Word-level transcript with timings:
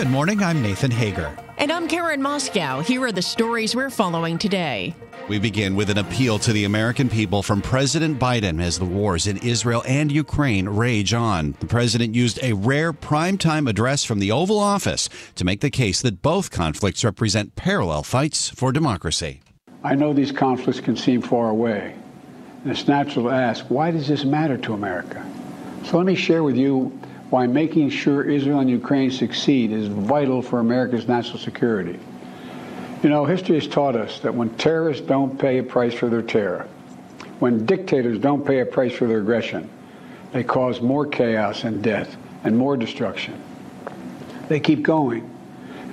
Good 0.00 0.08
morning. 0.08 0.42
I'm 0.42 0.62
Nathan 0.62 0.90
Hager. 0.90 1.36
And 1.58 1.70
I'm 1.70 1.86
Karen 1.86 2.22
Moskow. 2.22 2.82
Here 2.82 3.04
are 3.04 3.12
the 3.12 3.20
stories 3.20 3.76
we're 3.76 3.90
following 3.90 4.38
today. 4.38 4.94
We 5.28 5.38
begin 5.38 5.76
with 5.76 5.90
an 5.90 5.98
appeal 5.98 6.38
to 6.38 6.54
the 6.54 6.64
American 6.64 7.10
people 7.10 7.42
from 7.42 7.60
President 7.60 8.18
Biden 8.18 8.62
as 8.62 8.78
the 8.78 8.86
wars 8.86 9.26
in 9.26 9.36
Israel 9.36 9.82
and 9.86 10.10
Ukraine 10.10 10.70
rage 10.70 11.12
on. 11.12 11.54
The 11.60 11.66
president 11.66 12.14
used 12.14 12.42
a 12.42 12.54
rare 12.54 12.94
primetime 12.94 13.68
address 13.68 14.02
from 14.02 14.20
the 14.20 14.32
Oval 14.32 14.58
Office 14.58 15.10
to 15.34 15.44
make 15.44 15.60
the 15.60 15.68
case 15.68 16.00
that 16.00 16.22
both 16.22 16.50
conflicts 16.50 17.04
represent 17.04 17.54
parallel 17.54 18.02
fights 18.02 18.48
for 18.48 18.72
democracy. 18.72 19.42
I 19.84 19.96
know 19.96 20.14
these 20.14 20.32
conflicts 20.32 20.80
can 20.80 20.96
seem 20.96 21.20
far 21.20 21.50
away, 21.50 21.94
and 22.62 22.72
it's 22.72 22.88
natural 22.88 23.26
to 23.26 23.32
ask, 23.32 23.66
why 23.66 23.90
does 23.90 24.08
this 24.08 24.24
matter 24.24 24.56
to 24.56 24.72
America? 24.72 25.22
So 25.84 25.98
let 25.98 26.06
me 26.06 26.14
share 26.14 26.42
with 26.42 26.56
you 26.56 26.98
why 27.30 27.46
making 27.46 27.90
sure 27.90 28.28
Israel 28.28 28.58
and 28.60 28.68
Ukraine 28.68 29.10
succeed 29.10 29.72
is 29.72 29.86
vital 29.86 30.42
for 30.42 30.58
America's 30.58 31.06
national 31.06 31.38
security. 31.38 31.98
You 33.02 33.08
know, 33.08 33.24
history 33.24 33.54
has 33.54 33.66
taught 33.66 33.96
us 33.96 34.18
that 34.20 34.34
when 34.34 34.50
terrorists 34.56 35.06
don't 35.06 35.38
pay 35.38 35.58
a 35.58 35.62
price 35.62 35.94
for 35.94 36.08
their 36.08 36.22
terror, 36.22 36.66
when 37.38 37.64
dictators 37.64 38.18
don't 38.18 38.44
pay 38.44 38.60
a 38.60 38.66
price 38.66 38.92
for 38.92 39.06
their 39.06 39.20
aggression, 39.20 39.70
they 40.32 40.44
cause 40.44 40.80
more 40.80 41.06
chaos 41.06 41.64
and 41.64 41.82
death 41.82 42.16
and 42.44 42.56
more 42.56 42.76
destruction. 42.76 43.40
They 44.48 44.60
keep 44.60 44.82
going, 44.82 45.30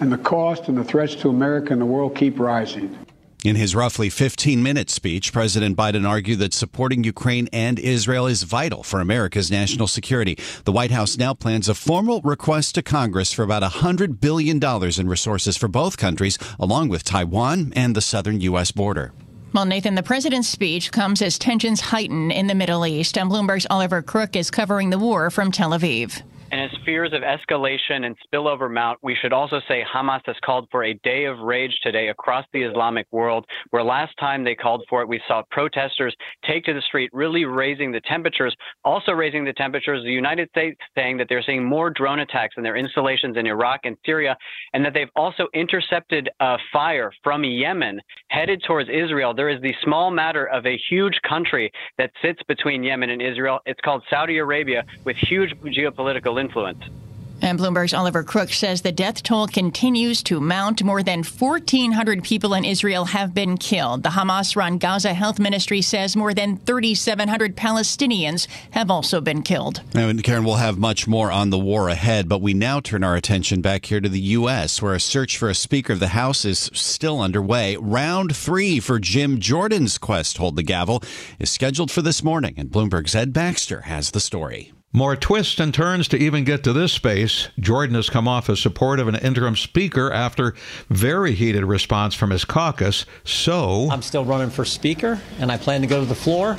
and 0.01 0.11
the 0.11 0.17
cost 0.17 0.67
and 0.67 0.77
the 0.77 0.83
threats 0.83 1.15
to 1.15 1.29
America 1.29 1.71
and 1.71 1.81
the 1.81 1.85
world 1.85 2.15
keep 2.15 2.39
rising. 2.39 2.97
In 3.45 3.55
his 3.55 3.75
roughly 3.75 4.09
15 4.09 4.63
minute 4.63 4.89
speech, 4.89 5.31
President 5.31 5.77
Biden 5.77 6.09
argued 6.09 6.39
that 6.39 6.55
supporting 6.55 7.03
Ukraine 7.03 7.47
and 7.53 7.77
Israel 7.77 8.25
is 8.25 8.41
vital 8.41 8.81
for 8.81 8.99
America's 8.99 9.51
national 9.51 9.85
security. 9.85 10.37
The 10.65 10.71
White 10.71 10.89
House 10.89 11.17
now 11.17 11.35
plans 11.35 11.69
a 11.69 11.75
formal 11.75 12.19
request 12.21 12.73
to 12.75 12.81
Congress 12.81 13.31
for 13.31 13.43
about 13.43 13.61
$100 13.61 14.19
billion 14.19 14.59
in 14.59 15.07
resources 15.07 15.55
for 15.55 15.67
both 15.67 15.97
countries, 15.97 16.39
along 16.59 16.89
with 16.89 17.03
Taiwan 17.03 17.73
and 17.75 17.95
the 17.95 18.01
southern 18.01 18.41
U.S. 18.41 18.71
border. 18.71 19.13
Well, 19.53 19.65
Nathan, 19.65 19.93
the 19.93 20.03
president's 20.03 20.49
speech 20.49 20.91
comes 20.91 21.21
as 21.21 21.37
tensions 21.37 21.79
heighten 21.79 22.31
in 22.31 22.47
the 22.47 22.55
Middle 22.55 22.87
East, 22.87 23.19
and 23.19 23.29
Bloomberg's 23.29 23.67
Oliver 23.69 24.01
Crook 24.01 24.35
is 24.35 24.49
covering 24.49 24.89
the 24.89 24.99
war 24.99 25.29
from 25.29 25.51
Tel 25.51 25.71
Aviv. 25.71 26.23
And 26.49 26.61
as 26.61 26.71
fears 26.85 27.11
of 27.11 27.23
escalation 27.23 28.05
and 28.05 28.15
spillover 28.25 28.71
mount, 28.71 28.99
we 29.01 29.15
should 29.15 29.33
also 29.33 29.59
say 29.67 29.83
Hamas 29.83 30.21
has 30.27 30.37
called 30.45 30.67
for 30.71 30.85
a 30.85 30.93
day 31.03 31.25
of 31.25 31.39
rage 31.39 31.77
today 31.83 32.07
across 32.07 32.45
the 32.53 32.63
Islamic 32.63 33.05
world, 33.11 33.45
where 33.71 33.83
last 33.83 34.13
time 34.17 34.45
they 34.45 34.55
called 34.55 34.85
for 34.89 35.01
it, 35.01 35.09
we 35.09 35.21
saw 35.27 35.43
protesters 35.51 36.15
take 36.45 36.63
to 36.63 36.73
the 36.73 36.81
street, 36.81 37.09
really 37.11 37.43
raising 37.43 37.91
the 37.91 37.99
temperatures. 38.01 38.55
Also 38.85 39.11
raising 39.11 39.43
the 39.43 39.51
temperatures, 39.53 40.03
the 40.03 40.11
United 40.11 40.47
States 40.49 40.79
saying 40.95 41.17
that 41.17 41.27
they're 41.27 41.43
seeing 41.43 41.65
more 41.65 41.89
drone 41.89 42.19
attacks 42.19 42.55
in 42.57 42.63
their 42.63 42.77
installations 42.77 43.35
in 43.35 43.45
Iraq 43.45 43.81
and 43.83 43.97
Syria, 44.05 44.37
and 44.73 44.85
that 44.85 44.93
they've 44.93 45.09
also 45.17 45.47
intercepted 45.53 46.29
a 46.39 46.57
fire 46.71 47.11
from 47.23 47.43
Yemen 47.43 47.99
headed 48.29 48.63
towards 48.65 48.89
Israel. 48.89 49.33
There 49.33 49.49
is 49.49 49.61
the 49.61 49.75
small 49.83 50.11
matter 50.11 50.47
of 50.47 50.65
a 50.65 50.79
huge 50.89 51.19
country 51.27 51.71
that 51.97 52.11
sits 52.21 52.41
between 52.47 52.83
Yemen 52.83 53.09
and 53.09 53.21
Israel. 53.21 53.59
It's 53.65 53.81
called 53.81 54.03
Saudi 54.09 54.37
Arabia, 54.37 54.85
with 55.03 55.17
huge 55.17 55.53
geopolitical 55.65 56.36
influence. 56.37 56.83
And 57.41 57.59
Bloomberg's 57.59 57.93
Oliver 57.93 58.23
Crook 58.23 58.51
says 58.51 58.81
the 58.81 58.91
death 58.91 59.21
toll 59.21 59.47
continues 59.47 60.23
to 60.23 60.39
mount. 60.39 60.83
More 60.83 61.03
than 61.03 61.19
1,400 61.23 62.23
people 62.23 62.53
in 62.55 62.65
Israel 62.65 63.05
have 63.05 63.33
been 63.33 63.57
killed. 63.57 64.03
The 64.03 64.09
Hamas 64.09 64.55
run 64.55 64.79
Gaza 64.79 65.13
Health 65.13 65.37
Ministry 65.37 65.81
says 65.81 66.15
more 66.15 66.33
than 66.33 66.57
3,700 66.57 67.55
Palestinians 67.55 68.47
have 68.71 68.89
also 68.89 69.21
been 69.21 69.43
killed. 69.43 69.81
And 69.93 70.23
Karen, 70.23 70.45
we'll 70.45 70.55
have 70.55 70.79
much 70.79 71.07
more 71.07 71.31
on 71.31 71.51
the 71.51 71.59
war 71.59 71.89
ahead, 71.89 72.27
but 72.27 72.41
we 72.41 72.53
now 72.53 72.79
turn 72.79 73.03
our 73.03 73.15
attention 73.15 73.61
back 73.61 73.85
here 73.85 74.01
to 74.01 74.09
the 74.09 74.19
U.S., 74.19 74.81
where 74.81 74.95
a 74.95 74.99
search 74.99 75.37
for 75.37 75.49
a 75.49 75.55
Speaker 75.55 75.93
of 75.93 75.99
the 75.99 76.09
House 76.09 76.43
is 76.43 76.71
still 76.73 77.21
underway. 77.21 77.75
Round 77.77 78.35
three 78.35 78.79
for 78.79 78.99
Jim 78.99 79.39
Jordan's 79.39 79.97
quest 79.97 80.35
to 80.35 80.41
hold 80.41 80.55
the 80.55 80.63
gavel 80.63 81.03
is 81.39 81.51
scheduled 81.51 81.91
for 81.91 82.01
this 82.01 82.23
morning, 82.23 82.55
and 82.57 82.71
Bloomberg's 82.71 83.15
Ed 83.15 83.31
Baxter 83.31 83.81
has 83.81 84.11
the 84.11 84.19
story. 84.19 84.73
More 84.93 85.17
twists 85.17 85.59
and 85.59 85.73
turns 85.73 86.07
to 86.07 86.17
even 86.17 86.45
get 86.45 86.63
to 86.63 86.71
this 86.71 86.93
space. 86.93 87.49
Jordan 87.59 87.95
has 87.95 88.09
come 88.09 88.25
off 88.25 88.49
as 88.49 88.61
support 88.61 89.01
of 89.01 89.09
an 89.09 89.15
interim 89.15 89.57
speaker 89.57 90.11
after 90.11 90.55
very 90.89 91.33
heated 91.33 91.65
response 91.65 92.15
from 92.15 92.29
his 92.29 92.45
caucus. 92.45 93.05
So 93.25 93.89
I'm 93.91 94.01
still 94.01 94.23
running 94.23 94.49
for 94.49 94.63
speaker, 94.63 95.19
and 95.39 95.51
I 95.51 95.57
plan 95.57 95.81
to 95.81 95.87
go 95.87 95.99
to 95.99 96.05
the 96.05 96.15
floor 96.15 96.57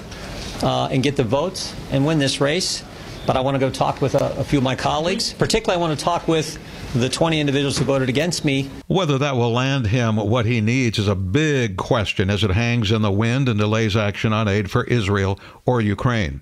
uh, 0.62 0.88
and 0.88 1.02
get 1.02 1.16
the 1.16 1.24
votes 1.24 1.74
and 1.90 2.04
win 2.04 2.18
this 2.18 2.38
race. 2.38 2.84
But 3.26 3.36
I 3.36 3.40
want 3.40 3.54
to 3.54 3.58
go 3.58 3.70
talk 3.70 4.02
with 4.02 4.14
a, 4.14 4.38
a 4.38 4.44
few 4.44 4.58
of 4.58 4.64
my 4.64 4.76
colleagues. 4.76 5.32
Particularly, 5.32 5.78
I 5.78 5.80
want 5.80 5.98
to 5.98 6.04
talk 6.04 6.28
with 6.28 6.58
the 6.94 7.08
20 7.08 7.40
individuals 7.40 7.78
who 7.78 7.84
voted 7.84 8.08
against 8.08 8.44
me. 8.44 8.70
Whether 8.86 9.18
that 9.18 9.36
will 9.36 9.52
land 9.52 9.88
him 9.88 10.16
what 10.16 10.46
he 10.46 10.60
needs 10.60 10.98
is 10.98 11.08
a 11.08 11.14
big 11.14 11.76
question 11.76 12.30
as 12.30 12.42
it 12.42 12.50
hangs 12.50 12.90
in 12.90 13.02
the 13.02 13.10
wind 13.10 13.48
and 13.48 13.58
delays 13.58 13.96
action 13.96 14.32
on 14.32 14.48
aid 14.48 14.70
for 14.70 14.84
Israel 14.84 15.38
or 15.66 15.80
Ukraine. 15.80 16.40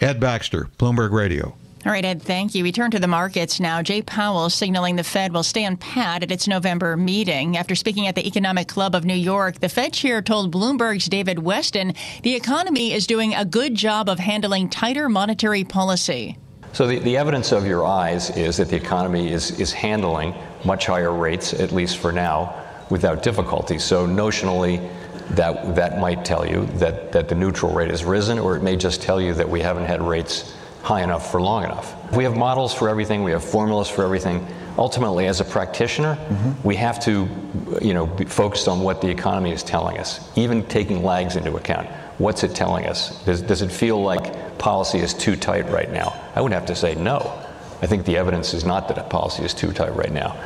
Ed 0.00 0.20
Baxter, 0.20 0.68
Bloomberg 0.78 1.12
Radio. 1.12 1.56
All 1.84 1.90
right, 1.90 2.04
Ed, 2.04 2.22
thank 2.22 2.54
you. 2.54 2.62
We 2.62 2.70
turn 2.70 2.92
to 2.92 3.00
the 3.00 3.08
markets 3.08 3.58
now. 3.58 3.82
Jay 3.82 4.02
Powell 4.02 4.50
signaling 4.50 4.94
the 4.94 5.02
Fed 5.02 5.32
will 5.32 5.42
stay 5.42 5.66
on 5.66 5.76
pat 5.76 6.22
at 6.22 6.30
its 6.30 6.46
November 6.46 6.96
meeting. 6.96 7.56
After 7.56 7.74
speaking 7.74 8.06
at 8.06 8.14
the 8.14 8.24
Economic 8.24 8.68
Club 8.68 8.94
of 8.94 9.04
New 9.04 9.14
York, 9.14 9.58
the 9.58 9.68
Fed 9.68 9.92
chair 9.92 10.22
told 10.22 10.54
Bloomberg's 10.54 11.06
David 11.06 11.38
Westin 11.38 11.96
the 12.22 12.36
economy 12.36 12.92
is 12.92 13.08
doing 13.08 13.34
a 13.34 13.44
good 13.44 13.74
job 13.74 14.08
of 14.08 14.20
handling 14.20 14.68
tighter 14.68 15.08
monetary 15.08 15.64
policy. 15.64 16.38
So 16.72 16.86
the, 16.86 16.98
the 16.98 17.18
evidence 17.18 17.52
of 17.52 17.66
your 17.66 17.84
eyes 17.84 18.30
is 18.30 18.56
that 18.56 18.68
the 18.68 18.76
economy 18.76 19.30
is, 19.30 19.58
is 19.60 19.72
handling 19.72 20.34
much 20.64 20.86
higher 20.86 21.12
rates, 21.12 21.52
at 21.52 21.70
least 21.70 21.98
for 21.98 22.12
now, 22.12 22.54
without 22.88 23.22
difficulty. 23.22 23.78
So 23.78 24.06
notionally, 24.06 24.90
that, 25.30 25.74
that 25.76 25.98
might 25.98 26.24
tell 26.24 26.46
you 26.46 26.66
that, 26.78 27.12
that 27.12 27.28
the 27.28 27.34
neutral 27.34 27.72
rate 27.72 27.90
has 27.90 28.04
risen, 28.04 28.38
or 28.38 28.56
it 28.56 28.62
may 28.62 28.76
just 28.76 29.02
tell 29.02 29.20
you 29.20 29.34
that 29.34 29.48
we 29.48 29.60
haven't 29.60 29.84
had 29.84 30.02
rates 30.02 30.54
high 30.82 31.02
enough 31.02 31.30
for 31.30 31.40
long 31.40 31.64
enough. 31.64 31.94
We 32.12 32.24
have 32.24 32.36
models 32.36 32.74
for 32.74 32.88
everything, 32.88 33.22
we 33.22 33.30
have 33.32 33.44
formulas 33.44 33.88
for 33.88 34.04
everything. 34.04 34.46
Ultimately, 34.78 35.26
as 35.26 35.40
a 35.40 35.44
practitioner, 35.44 36.16
mm-hmm. 36.16 36.66
we 36.66 36.76
have 36.76 36.98
to, 37.04 37.28
you 37.80 37.94
know, 37.94 38.06
be 38.06 38.24
focused 38.24 38.68
on 38.68 38.80
what 38.80 39.00
the 39.00 39.08
economy 39.08 39.52
is 39.52 39.62
telling 39.62 39.98
us, 39.98 40.30
even 40.36 40.64
taking 40.66 41.02
lags 41.02 41.36
into 41.36 41.56
account. 41.56 41.88
What's 42.18 42.44
it 42.44 42.54
telling 42.54 42.86
us? 42.86 43.22
Does, 43.24 43.42
does 43.42 43.62
it 43.62 43.70
feel 43.70 44.02
like 44.02 44.58
policy 44.58 44.98
is 44.98 45.14
too 45.14 45.36
tight 45.36 45.68
right 45.70 45.90
now? 45.90 46.18
I 46.34 46.40
would 46.40 46.52
have 46.52 46.66
to 46.66 46.74
say 46.74 46.94
no. 46.94 47.38
I 47.82 47.86
think 47.86 48.04
the 48.04 48.16
evidence 48.16 48.54
is 48.54 48.64
not 48.64 48.88
that 48.88 48.98
a 48.98 49.02
policy 49.02 49.42
is 49.42 49.54
too 49.54 49.72
tight 49.72 49.94
right 49.96 50.12
now. 50.12 50.36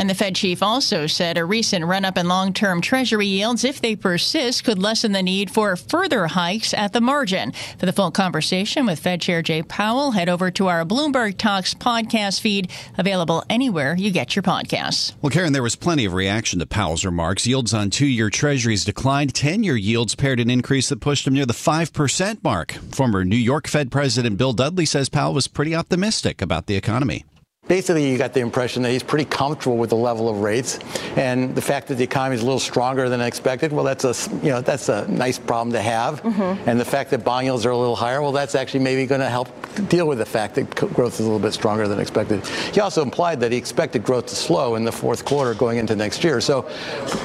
And 0.00 0.08
the 0.08 0.14
Fed 0.14 0.34
chief 0.34 0.62
also 0.62 1.06
said 1.06 1.36
a 1.36 1.44
recent 1.44 1.84
run 1.84 2.06
up 2.06 2.16
in 2.16 2.26
long 2.26 2.54
term 2.54 2.80
Treasury 2.80 3.26
yields, 3.26 3.64
if 3.64 3.82
they 3.82 3.94
persist, 3.94 4.64
could 4.64 4.78
lessen 4.78 5.12
the 5.12 5.22
need 5.22 5.50
for 5.50 5.76
further 5.76 6.26
hikes 6.26 6.72
at 6.72 6.94
the 6.94 7.02
margin. 7.02 7.52
For 7.76 7.84
the 7.84 7.92
full 7.92 8.10
conversation 8.10 8.86
with 8.86 8.98
Fed 8.98 9.20
Chair 9.20 9.42
Jay 9.42 9.62
Powell, 9.62 10.12
head 10.12 10.30
over 10.30 10.50
to 10.52 10.68
our 10.68 10.86
Bloomberg 10.86 11.36
Talks 11.36 11.74
podcast 11.74 12.40
feed, 12.40 12.70
available 12.96 13.44
anywhere 13.50 13.94
you 13.94 14.10
get 14.10 14.34
your 14.34 14.42
podcasts. 14.42 15.12
Well, 15.20 15.28
Karen, 15.28 15.52
there 15.52 15.62
was 15.62 15.76
plenty 15.76 16.06
of 16.06 16.14
reaction 16.14 16.60
to 16.60 16.66
Powell's 16.66 17.04
remarks. 17.04 17.46
Yields 17.46 17.74
on 17.74 17.90
two 17.90 18.06
year 18.06 18.30
Treasuries 18.30 18.86
declined. 18.86 19.34
10 19.34 19.62
year 19.64 19.76
yields 19.76 20.14
pared 20.14 20.40
an 20.40 20.48
increase 20.48 20.88
that 20.88 21.02
pushed 21.02 21.26
them 21.26 21.34
near 21.34 21.44
the 21.44 21.52
5% 21.52 22.42
mark. 22.42 22.72
Former 22.90 23.22
New 23.22 23.36
York 23.36 23.68
Fed 23.68 23.90
President 23.90 24.38
Bill 24.38 24.54
Dudley 24.54 24.86
says 24.86 25.10
Powell 25.10 25.34
was 25.34 25.46
pretty 25.46 25.74
optimistic 25.74 26.40
about 26.40 26.68
the 26.68 26.76
economy 26.76 27.26
basically 27.70 28.10
you 28.10 28.18
got 28.18 28.32
the 28.32 28.40
impression 28.40 28.82
that 28.82 28.90
he's 28.90 29.04
pretty 29.04 29.24
comfortable 29.24 29.76
with 29.76 29.90
the 29.90 29.96
level 29.96 30.28
of 30.28 30.40
rates 30.40 30.80
and 31.16 31.54
the 31.54 31.62
fact 31.62 31.86
that 31.86 31.94
the 31.94 32.02
economy 32.02 32.34
is 32.34 32.42
a 32.42 32.44
little 32.44 32.58
stronger 32.58 33.08
than 33.08 33.20
expected 33.20 33.72
well 33.72 33.84
that's 33.84 34.04
a 34.04 34.12
you 34.42 34.50
know 34.50 34.60
that's 34.60 34.88
a 34.88 35.06
nice 35.06 35.38
problem 35.38 35.72
to 35.72 35.80
have 35.80 36.20
mm-hmm. 36.20 36.68
and 36.68 36.80
the 36.80 36.84
fact 36.84 37.10
that 37.10 37.22
bond 37.22 37.44
yields 37.44 37.64
are 37.64 37.70
a 37.70 37.76
little 37.76 37.94
higher 37.94 38.20
well 38.22 38.32
that's 38.32 38.56
actually 38.56 38.80
maybe 38.80 39.06
going 39.06 39.20
to 39.20 39.28
help 39.28 39.48
deal 39.88 40.08
with 40.08 40.18
the 40.18 40.26
fact 40.26 40.56
that 40.56 40.68
growth 40.74 41.14
is 41.14 41.20
a 41.20 41.22
little 41.22 41.38
bit 41.38 41.52
stronger 41.52 41.86
than 41.86 42.00
expected 42.00 42.44
he 42.74 42.80
also 42.80 43.02
implied 43.02 43.38
that 43.38 43.52
he 43.52 43.58
expected 43.58 44.02
growth 44.02 44.26
to 44.26 44.34
slow 44.34 44.74
in 44.74 44.82
the 44.82 44.90
fourth 44.90 45.24
quarter 45.24 45.54
going 45.54 45.78
into 45.78 45.94
next 45.94 46.24
year 46.24 46.40
so 46.40 46.68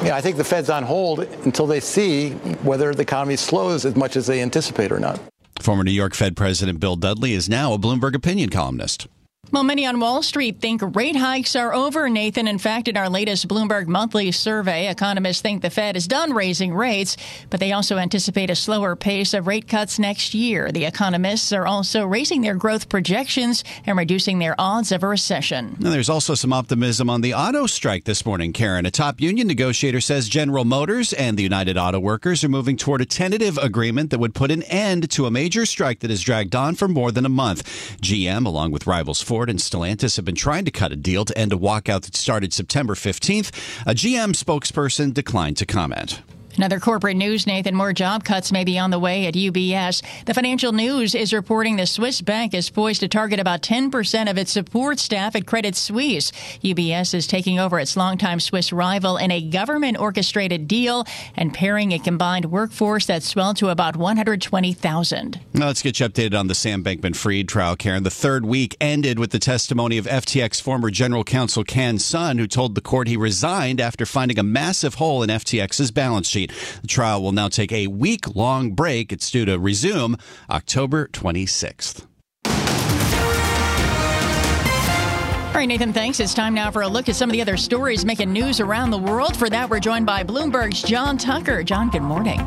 you 0.03 0.09
know, 0.09 0.13
i 0.13 0.21
think 0.21 0.37
the 0.37 0.43
fed's 0.43 0.69
on 0.69 0.83
hold 0.83 1.21
until 1.43 1.65
they 1.65 1.79
see 1.79 2.29
whether 2.61 2.93
the 2.93 3.01
economy 3.01 3.35
slows 3.35 3.83
as 3.83 3.95
much 3.95 4.15
as 4.15 4.27
they 4.27 4.43
anticipate 4.43 4.91
or 4.91 4.99
not 4.99 5.19
Former 5.59 5.83
New 5.83 5.91
York 5.91 6.13
Fed 6.13 6.35
President 6.35 6.79
Bill 6.79 6.97
Dudley 6.97 7.33
is 7.33 7.49
now 7.49 7.73
a 7.73 7.79
Bloomberg 7.79 8.13
opinion 8.13 8.49
columnist. 8.49 9.07
Well, 9.51 9.63
many 9.63 9.85
on 9.85 9.99
Wall 9.99 10.23
Street 10.23 10.59
think 10.59 10.81
rate 10.95 11.15
hikes 11.15 11.55
are 11.55 11.73
over, 11.73 12.09
Nathan. 12.09 12.47
In 12.47 12.57
fact, 12.57 12.87
in 12.87 12.97
our 12.97 13.07
latest 13.07 13.47
Bloomberg 13.47 13.85
monthly 13.87 14.31
survey, 14.31 14.89
economists 14.89 15.41
think 15.41 15.61
the 15.61 15.69
Fed 15.69 15.95
is 15.95 16.07
done 16.07 16.33
raising 16.33 16.73
rates, 16.73 17.15
but 17.51 17.59
they 17.59 17.71
also 17.71 17.97
anticipate 17.97 18.49
a 18.49 18.55
slower 18.55 18.95
pace 18.95 19.35
of 19.35 19.45
rate 19.45 19.67
cuts 19.67 19.99
next 19.99 20.33
year. 20.33 20.71
The 20.71 20.85
economists 20.85 21.53
are 21.53 21.67
also 21.67 22.05
raising 22.05 22.41
their 22.41 22.55
growth 22.55 22.89
projections 22.89 23.63
and 23.85 23.97
reducing 23.97 24.39
their 24.39 24.55
odds 24.57 24.91
of 24.91 25.03
a 25.03 25.07
recession. 25.07 25.77
Now, 25.79 25.91
there's 25.91 26.09
also 26.09 26.33
some 26.33 26.51
optimism 26.51 27.09
on 27.09 27.21
the 27.21 27.35
auto 27.35 27.67
strike 27.67 28.05
this 28.05 28.25
morning, 28.25 28.51
Karen. 28.51 28.85
A 28.85 28.91
top 28.91 29.21
union 29.21 29.47
negotiator 29.47 30.01
says 30.01 30.27
General 30.27 30.65
Motors 30.65 31.13
and 31.13 31.37
the 31.37 31.43
United 31.43 31.77
Auto 31.77 31.99
Workers 31.99 32.43
are 32.43 32.49
moving 32.49 32.77
toward 32.77 32.99
a 32.99 33.05
tentative 33.05 33.59
agreement 33.59 34.09
that 34.09 34.19
would 34.19 34.33
put 34.33 34.49
an 34.49 34.63
end 34.63 35.09
to 35.11 35.27
a 35.27 35.31
major 35.31 35.67
strike 35.67 35.99
that 35.99 36.09
has 36.09 36.23
dragged 36.23 36.55
on 36.55 36.73
for 36.73 36.87
more 36.87 37.11
than 37.11 37.25
a 37.25 37.29
month. 37.29 37.63
GM, 38.01 38.45
along 38.45 38.71
with 38.71 38.87
rivals 38.87 39.21
Ford, 39.21 39.34
Ford 39.35 39.49
and 39.49 39.59
Stellantis 39.59 40.15
have 40.15 40.23
been 40.23 40.33
trying 40.33 40.63
to 40.63 40.71
cut 40.71 40.93
a 40.93 40.95
deal 40.95 41.25
to 41.25 41.37
end 41.37 41.51
a 41.51 41.57
walkout 41.57 42.03
that 42.03 42.15
started 42.15 42.53
September 42.53 42.93
15th. 42.93 43.49
A 43.85 43.93
GM 43.93 44.31
spokesperson 44.31 45.13
declined 45.13 45.57
to 45.57 45.65
comment. 45.65 46.21
Another 46.57 46.79
corporate 46.79 47.17
news, 47.17 47.45
Nathan. 47.45 47.75
More 47.75 47.91
job 47.91 48.23
cuts 48.23 48.51
may 48.51 48.63
be 48.63 48.79
on 48.79 48.89
the 48.89 48.99
way 48.99 49.25
at 49.27 49.33
UBS. 49.33 50.01
The 50.25 50.33
financial 50.33 50.71
news 50.71 51.13
is 51.13 51.33
reporting 51.33 51.75
the 51.75 51.85
Swiss 51.85 52.21
bank 52.21 52.53
is 52.53 52.69
poised 52.69 53.01
to 53.01 53.09
target 53.09 53.39
about 53.39 53.61
10% 53.61 54.29
of 54.29 54.37
its 54.37 54.51
support 54.51 54.99
staff 54.99 55.35
at 55.35 55.45
Credit 55.45 55.75
Suisse. 55.75 56.31
UBS 56.63 57.13
is 57.13 57.27
taking 57.27 57.59
over 57.59 57.77
its 57.77 57.97
longtime 57.97 58.39
Swiss 58.39 58.71
rival 58.71 59.17
in 59.17 59.31
a 59.31 59.41
government 59.41 59.99
orchestrated 59.99 60.67
deal 60.67 61.03
and 61.35 61.53
paring 61.53 61.91
a 61.91 61.99
combined 61.99 62.45
workforce 62.45 63.05
that 63.07 63.21
swelled 63.23 63.57
to 63.57 63.67
about 63.67 63.97
120,000. 63.97 65.39
Now 65.53 65.67
let's 65.67 65.81
get 65.81 65.99
you 65.99 66.07
updated 66.07 66.39
on 66.39 66.47
the 66.47 66.55
Sam 66.55 66.83
Bankman 66.83 67.17
Fried 67.17 67.49
trial, 67.49 67.75
Karen. 67.75 68.03
The 68.03 68.09
third 68.09 68.45
week 68.45 68.77
ended 68.79 69.19
with 69.19 69.31
the 69.31 69.39
testimony 69.39 69.97
of 69.97 70.05
FTX 70.05 70.61
former 70.61 70.89
general 70.89 71.25
counsel 71.25 71.65
Can 71.65 71.99
Sun, 71.99 72.37
who 72.37 72.47
told 72.47 72.75
the 72.75 72.81
court 72.81 73.09
he 73.09 73.17
resigned 73.17 73.81
after 73.81 74.05
finding 74.05 74.39
a 74.39 74.43
massive 74.43 74.95
hole 74.95 75.21
in 75.21 75.29
FTX's 75.29 75.91
balance 75.91 76.29
sheet. 76.29 76.44
The 76.81 76.87
trial 76.87 77.21
will 77.21 77.31
now 77.31 77.47
take 77.47 77.71
a 77.71 77.87
week 77.87 78.35
long 78.35 78.71
break. 78.71 79.11
It's 79.11 79.29
due 79.31 79.45
to 79.45 79.59
resume 79.59 80.17
October 80.49 81.07
26th. 81.07 82.05
All 85.55 85.61
right, 85.61 85.69
Nathan, 85.69 85.93
thanks. 85.93 86.19
It's 86.19 86.33
time 86.33 86.53
now 86.53 86.69
for 86.69 86.81
a 86.81 86.87
look 86.89 87.07
at 87.07 87.15
some 87.15 87.29
of 87.29 87.33
the 87.33 87.41
other 87.41 87.55
stories 87.55 88.03
making 88.03 88.33
news 88.33 88.59
around 88.59 88.91
the 88.91 88.97
world. 88.97 89.37
For 89.37 89.49
that, 89.49 89.69
we're 89.69 89.79
joined 89.79 90.05
by 90.05 90.21
Bloomberg's 90.21 90.83
John 90.83 91.17
Tucker. 91.17 91.63
John, 91.63 91.89
good 91.89 92.01
morning. 92.01 92.41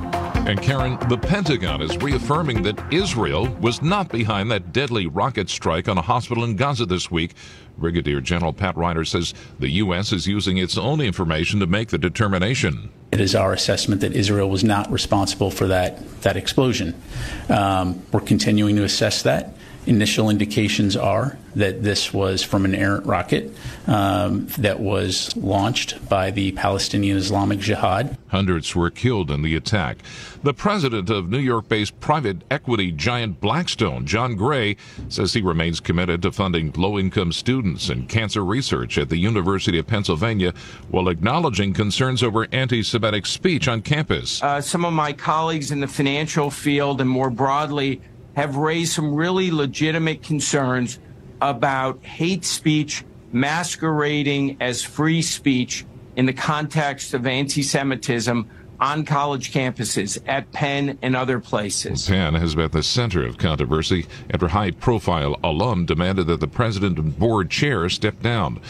And 0.47 0.61
Karen, 0.61 0.99
the 1.09 1.17
Pentagon 1.17 1.81
is 1.81 1.97
reaffirming 1.97 2.63
that 2.65 2.79
Israel 2.93 3.49
was 3.61 3.81
not 3.81 4.11
behind 4.11 4.51
that 4.51 4.75
deadly 4.75 5.07
rocket 5.07 5.49
strike 5.49 5.89
on 5.89 5.97
a 5.97 6.03
hospital 6.03 6.45
in 6.45 6.57
Gaza 6.57 6.85
this 6.85 7.11
week. 7.11 7.33
Brigadier 7.79 8.21
General 8.21 8.53
Pat 8.53 8.77
Ryder 8.77 9.07
says 9.07 9.33
the 9.59 9.71
U.S. 9.71 10.13
is 10.13 10.27
using 10.27 10.59
its 10.59 10.77
own 10.77 11.01
information 11.01 11.61
to 11.61 11.67
make 11.67 11.89
the 11.89 11.97
determination. 11.97 12.91
It 13.11 13.21
is 13.21 13.35
our 13.35 13.53
assessment 13.53 14.03
that 14.03 14.13
Israel 14.13 14.51
was 14.51 14.63
not 14.63 14.91
responsible 14.93 15.51
for 15.51 15.69
that, 15.69 16.21
that 16.23 16.37
explosion. 16.37 16.95
Um, 17.49 18.03
we're 18.13 18.21
continuing 18.21 18.77
to 18.77 18.85
assess 18.85 19.23
that. 19.23 19.55
Initial 19.87 20.29
indications 20.29 20.97
are 20.97 21.39
that 21.55 21.83
this 21.83 22.13
was 22.13 22.43
from 22.43 22.65
an 22.65 22.75
errant 22.75 23.07
rocket 23.07 23.53
um, 23.87 24.47
that 24.59 24.81
was 24.81 25.35
launched 25.37 26.09
by 26.09 26.31
the 26.31 26.53
Palestinian 26.53 27.17
Islamic 27.17 27.59
Jihad. 27.59 28.17
Hundreds 28.29 28.77
were 28.77 28.91
killed 28.91 29.31
in 29.31 29.43
the 29.43 29.57
attack. 29.57 29.99
The 30.43 30.55
president 30.55 31.11
of 31.11 31.31
New 31.31 31.39
York 31.39 31.69
based 31.69 31.99
private 32.01 32.43
equity 32.51 32.93
giant 32.93 33.41
Blackstone, 33.41 34.07
Jon 34.07 34.37
Gray, 34.37 34.77
says 35.09 35.33
he 35.33 35.41
remains 35.41 35.81
committed 35.81 36.23
to 36.23 36.33
funding 36.33 36.73
low 36.77 36.99
income 36.99 37.33
students 37.33 37.89
and 37.89 38.09
cancer 38.09 38.45
research 38.45 38.99
at 38.99 39.09
the 39.09 39.17
University 39.17 39.79
of 39.79 39.87
Pennsylvania 39.87 40.53
while 40.91 41.09
acknowledging 41.09 41.73
concerns 41.73 42.23
over 42.23 42.47
anti 42.53 42.83
Semitic 42.83 43.27
speech 43.27 43.67
on 43.67 43.83
campus. 43.83 44.43
Uh, 44.43 44.61
some 44.61 44.85
of 44.85 44.93
my 44.93 45.13
colleagues 45.13 45.71
in 45.71 45.81
the 45.81 45.89
financial 45.89 46.51
field 46.51 47.01
and 47.01 47.11
more 47.11 47.31
broadly 47.31 48.01
have 48.39 48.55
raised 48.55 48.93
some 48.93 49.17
really 49.17 49.51
legitimate 49.51 50.23
concerns 50.23 51.01
about 51.41 52.01
hate 52.05 52.45
speech 52.45 53.05
masquerading 53.33 54.57
as 54.61 54.81
free 54.81 55.21
speech 55.21 55.85
in 56.15 56.25
the 56.25 56.33
context 56.33 57.15
of 57.15 57.27
anti 57.27 57.63
Semitism 57.63 58.49
on 58.79 59.05
college 59.05 59.53
campuses 59.53 60.23
at 60.29 60.53
Penn 60.53 61.01
and 61.03 61.17
other 61.17 61.41
places. 61.41 62.07
Penn 62.07 62.35
has 62.35 62.55
been 62.55 62.71
the 62.71 62.85
center 62.85 63.27
of 63.27 63.39
controversy 63.39 64.07
after 64.33 64.47
high 64.47 64.71
profile 64.71 65.37
alum 65.43 65.85
demanded 65.85 66.29
that 66.29 66.39
the 66.39 66.47
president 66.47 66.97
and 66.97 67.19
board 67.19 67.51
chair 67.51 67.89
step 67.89 68.23
down. 68.23 68.61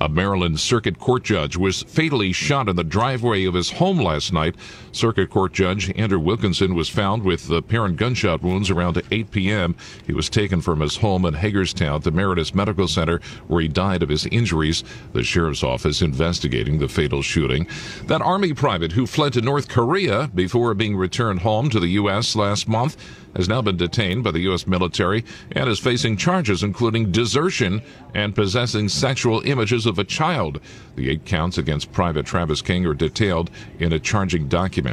A 0.00 0.08
Maryland 0.08 0.60
Circuit 0.60 1.00
Court 1.00 1.24
judge 1.24 1.56
was 1.56 1.82
fatally 1.82 2.30
shot 2.32 2.68
in 2.68 2.76
the 2.76 2.84
driveway 2.84 3.46
of 3.46 3.54
his 3.54 3.72
home 3.72 3.98
last 3.98 4.32
night. 4.32 4.54
Circuit 4.92 5.30
Court 5.30 5.52
Judge 5.52 5.90
Andrew 5.96 6.18
Wilkinson 6.18 6.74
was 6.74 6.88
found 6.88 7.22
with 7.22 7.50
apparent 7.50 7.96
gunshot 7.96 8.42
wounds 8.42 8.70
around 8.70 9.00
8 9.10 9.30
p.m. 9.30 9.76
He 10.06 10.12
was 10.12 10.28
taken 10.28 10.60
from 10.60 10.80
his 10.80 10.96
home 10.96 11.24
in 11.24 11.34
Hagerstown 11.34 12.02
to 12.02 12.10
Meritus 12.10 12.54
Medical 12.54 12.88
Center, 12.88 13.20
where 13.46 13.62
he 13.62 13.68
died 13.68 14.02
of 14.02 14.08
his 14.08 14.26
injuries. 14.26 14.84
The 15.12 15.22
sheriff's 15.22 15.62
office 15.62 16.02
investigating 16.02 16.78
the 16.78 16.88
fatal 16.88 17.22
shooting. 17.22 17.68
That 18.06 18.22
Army 18.22 18.54
private 18.54 18.92
who 18.92 19.06
fled 19.06 19.32
to 19.34 19.40
North 19.40 19.68
Korea 19.68 20.30
before 20.34 20.74
being 20.74 20.96
returned 20.96 21.40
home 21.40 21.70
to 21.70 21.80
the 21.80 21.88
U.S. 21.88 22.34
last 22.36 22.68
month 22.68 22.96
has 23.36 23.48
now 23.48 23.62
been 23.62 23.76
detained 23.76 24.24
by 24.24 24.30
the 24.30 24.40
U.S. 24.40 24.66
military 24.66 25.24
and 25.52 25.68
is 25.68 25.78
facing 25.78 26.16
charges 26.16 26.62
including 26.62 27.12
desertion 27.12 27.82
and 28.14 28.34
possessing 28.34 28.88
sexual 28.88 29.40
images 29.42 29.86
of 29.86 29.98
a 29.98 30.04
child. 30.04 30.60
The 30.96 31.10
eight 31.10 31.24
counts 31.24 31.58
against 31.58 31.92
Private 31.92 32.26
Travis 32.26 32.62
King 32.62 32.86
are 32.86 32.94
detailed 32.94 33.50
in 33.78 33.92
a 33.92 34.00
charging 34.00 34.48
document. 34.48 34.87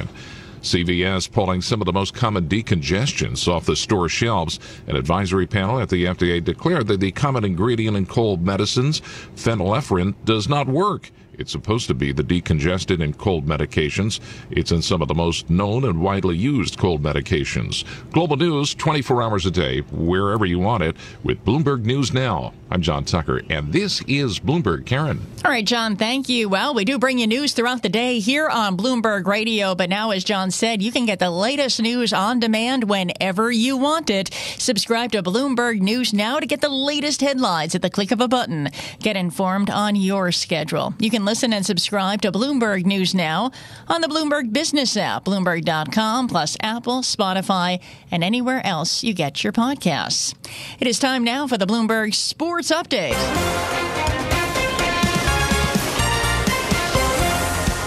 CVS 0.62 1.32
pulling 1.32 1.62
some 1.62 1.80
of 1.82 1.86
the 1.86 1.94
most 1.94 2.14
common 2.14 2.50
decongestants 2.50 3.48
off 3.48 3.66
the 3.66 3.76
store 3.76 4.10
shelves. 4.10 4.60
An 4.88 4.96
advisory 4.96 5.46
panel 5.46 5.80
at 5.80 5.90
the 5.90 6.06
FDA 6.06 6.44
declared 6.44 6.88
that 6.88 7.00
the 7.00 7.12
common 7.12 7.46
ingredient 7.46 7.96
in 7.96 8.06
cold 8.08 8.44
medicines, 8.44 9.02
phenylephrine, 9.36 10.16
does 10.26 10.50
not 10.50 10.68
work. 10.68 11.12
It's 11.38 11.52
supposed 11.52 11.88
to 11.88 11.94
be 11.94 12.12
the 12.12 12.24
decongestant 12.24 13.02
in 13.02 13.14
cold 13.14 13.46
medications. 13.46 14.20
It's 14.50 14.72
in 14.72 14.82
some 14.82 15.02
of 15.02 15.08
the 15.08 15.14
most 15.14 15.50
known 15.50 15.86
and 15.86 16.02
widely 16.02 16.38
used 16.38 16.78
cold 16.78 17.02
medications. 17.02 17.84
Global 18.12 18.38
news 18.38 18.74
24 18.76 19.22
hours 19.22 19.46
a 19.46 19.52
day, 19.52 19.80
wherever 19.92 20.46
you 20.46 20.60
want 20.60 20.84
it, 20.84 20.96
with 21.24 21.44
Bloomberg 21.44 21.86
News 21.86 22.14
Now. 22.14 22.54
I'm 22.72 22.82
John 22.82 23.06
Tucker, 23.06 23.42
and 23.50 23.72
this 23.72 24.02
is 24.08 24.40
Bloomberg 24.40 24.86
Karen. 24.86 25.22
All 25.44 25.52
right, 25.52 25.66
John, 25.66 25.96
thank 25.96 26.30
you. 26.30 26.50
Well, 26.50 26.74
we 26.74 26.84
do 26.84 26.98
bring 26.98 27.20
you 27.20 27.28
news 27.28 27.54
throughout 27.54 27.84
the 27.84 27.90
day 27.90 28.20
here 28.20 28.50
on 28.50 28.76
Bloomberg 28.76 29.28
Radio, 29.28 29.76
but 29.76 29.90
now, 29.90 30.12
as 30.12 30.24
John 30.24 30.50
said, 30.50 30.82
you 30.82 30.92
can 30.92 31.06
get 31.06 31.20
the 31.20 31.30
latest 31.30 31.82
news 31.82 32.12
on 32.12 32.40
demand 32.40 32.86
whenever 32.86 33.52
you 33.52 33.78
want 33.78 34.10
it. 34.10 34.34
Subscribe 34.58 35.12
to 35.12 35.22
Bloomberg 35.22 35.80
News 35.80 36.14
Now 36.14 36.40
to 36.40 36.46
get 36.46 36.62
the 36.62 36.70
latest 36.70 37.22
headlines 37.22 37.76
at 37.76 37.82
the 37.82 37.90
click 37.90 38.12
of 38.12 38.22
a 38.22 38.28
button. 38.28 38.70
Get 39.00 39.16
informed 39.16 39.70
on 39.70 39.96
your 39.96 40.32
schedule. 40.32 40.96
You 41.00 41.12
can 41.12 41.25
listen 41.26 41.52
and 41.54 41.66
subscribe 41.66 42.22
to 42.22 42.32
Bloomberg 42.32 42.86
News 42.86 43.14
Now 43.14 43.52
on 43.88 44.02
the 44.02 44.08
Bloomberg 44.08 44.54
Business 44.54 44.96
app, 44.96 45.26
Bloomberg.com, 45.26 46.28
plus 46.28 46.56
Apple, 46.62 47.02
Spotify, 47.02 47.82
and 48.12 48.24
anywhere 48.24 48.66
else 48.66 49.04
you 49.04 49.14
get 49.14 49.44
your 49.44 49.54
podcasts. 49.54 50.34
It 50.80 50.88
is 50.88 51.00
time 51.00 51.24
now 51.24 51.48
for 51.48 51.58
the 51.58 51.66
Bloomberg 51.66 52.14
Sports 52.14 52.72
Update. 52.72 53.16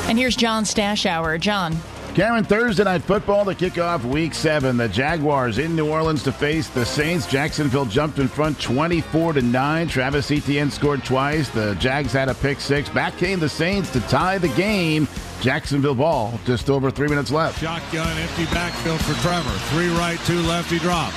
And 0.09 0.19
here's 0.19 0.37
John 0.37 0.65
Stashower. 0.65 1.39
John. 1.39 1.77
Cameron, 2.19 2.43
Thursday 2.43 2.83
night 2.83 3.03
football 3.05 3.45
to 3.45 3.55
kick 3.55 3.79
off 3.79 4.05
week 4.05 4.35
seven. 4.35 4.77
The 4.77 4.89
Jaguars 4.89 5.59
in 5.59 5.77
New 5.77 5.89
Orleans 5.89 6.25
to 6.25 6.33
face 6.33 6.69
the 6.69 6.85
Saints. 6.85 7.29
Jacksonville 7.29 7.85
jumped 7.85 8.19
in 8.19 8.27
front 8.27 8.61
24 8.61 9.35
to 9.35 9.41
9. 9.41 9.87
Travis 9.87 10.29
Etienne 10.33 10.69
scored 10.69 11.05
twice. 11.05 11.49
The 11.49 11.77
Jags 11.77 12.13
had 12.13 12.29
a 12.29 12.35
pick 12.35 12.59
six. 12.59 12.89
Back 12.89 13.17
came 13.19 13.39
the 13.39 13.49
Saints 13.49 13.93
to 13.93 14.01
tie 14.01 14.37
the 14.37 14.49
game. 14.49 15.07
Jacksonville 15.41 15.95
ball, 15.95 16.41
just 16.45 16.69
over 16.71 16.91
three 16.91 17.07
minutes 17.07 17.31
left. 17.31 17.61
Shotgun, 17.61 18.19
empty 18.19 18.47
backfield 18.47 19.01
for 19.03 19.15
Trevor. 19.23 19.57
Three 19.71 19.91
right, 19.91 20.19
two 20.27 20.41
left, 20.41 20.73
he 20.73 20.81
drops. 20.81 21.15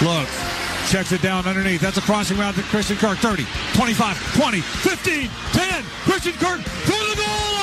Looks, 0.00 0.90
checks 0.90 1.12
it 1.12 1.20
down 1.20 1.46
underneath. 1.46 1.82
That's 1.82 1.98
a 1.98 2.00
crossing 2.00 2.38
route 2.38 2.54
to 2.54 2.62
Christian 2.62 2.96
Kirk. 2.96 3.18
30, 3.18 3.44
25, 3.74 4.40
20, 4.40 4.60
15, 4.62 5.28
10. 5.52 5.84
Christian 6.04 6.32
Kirk 6.32 6.62
through 6.62 7.14
the 7.14 7.22
goal 7.22 7.53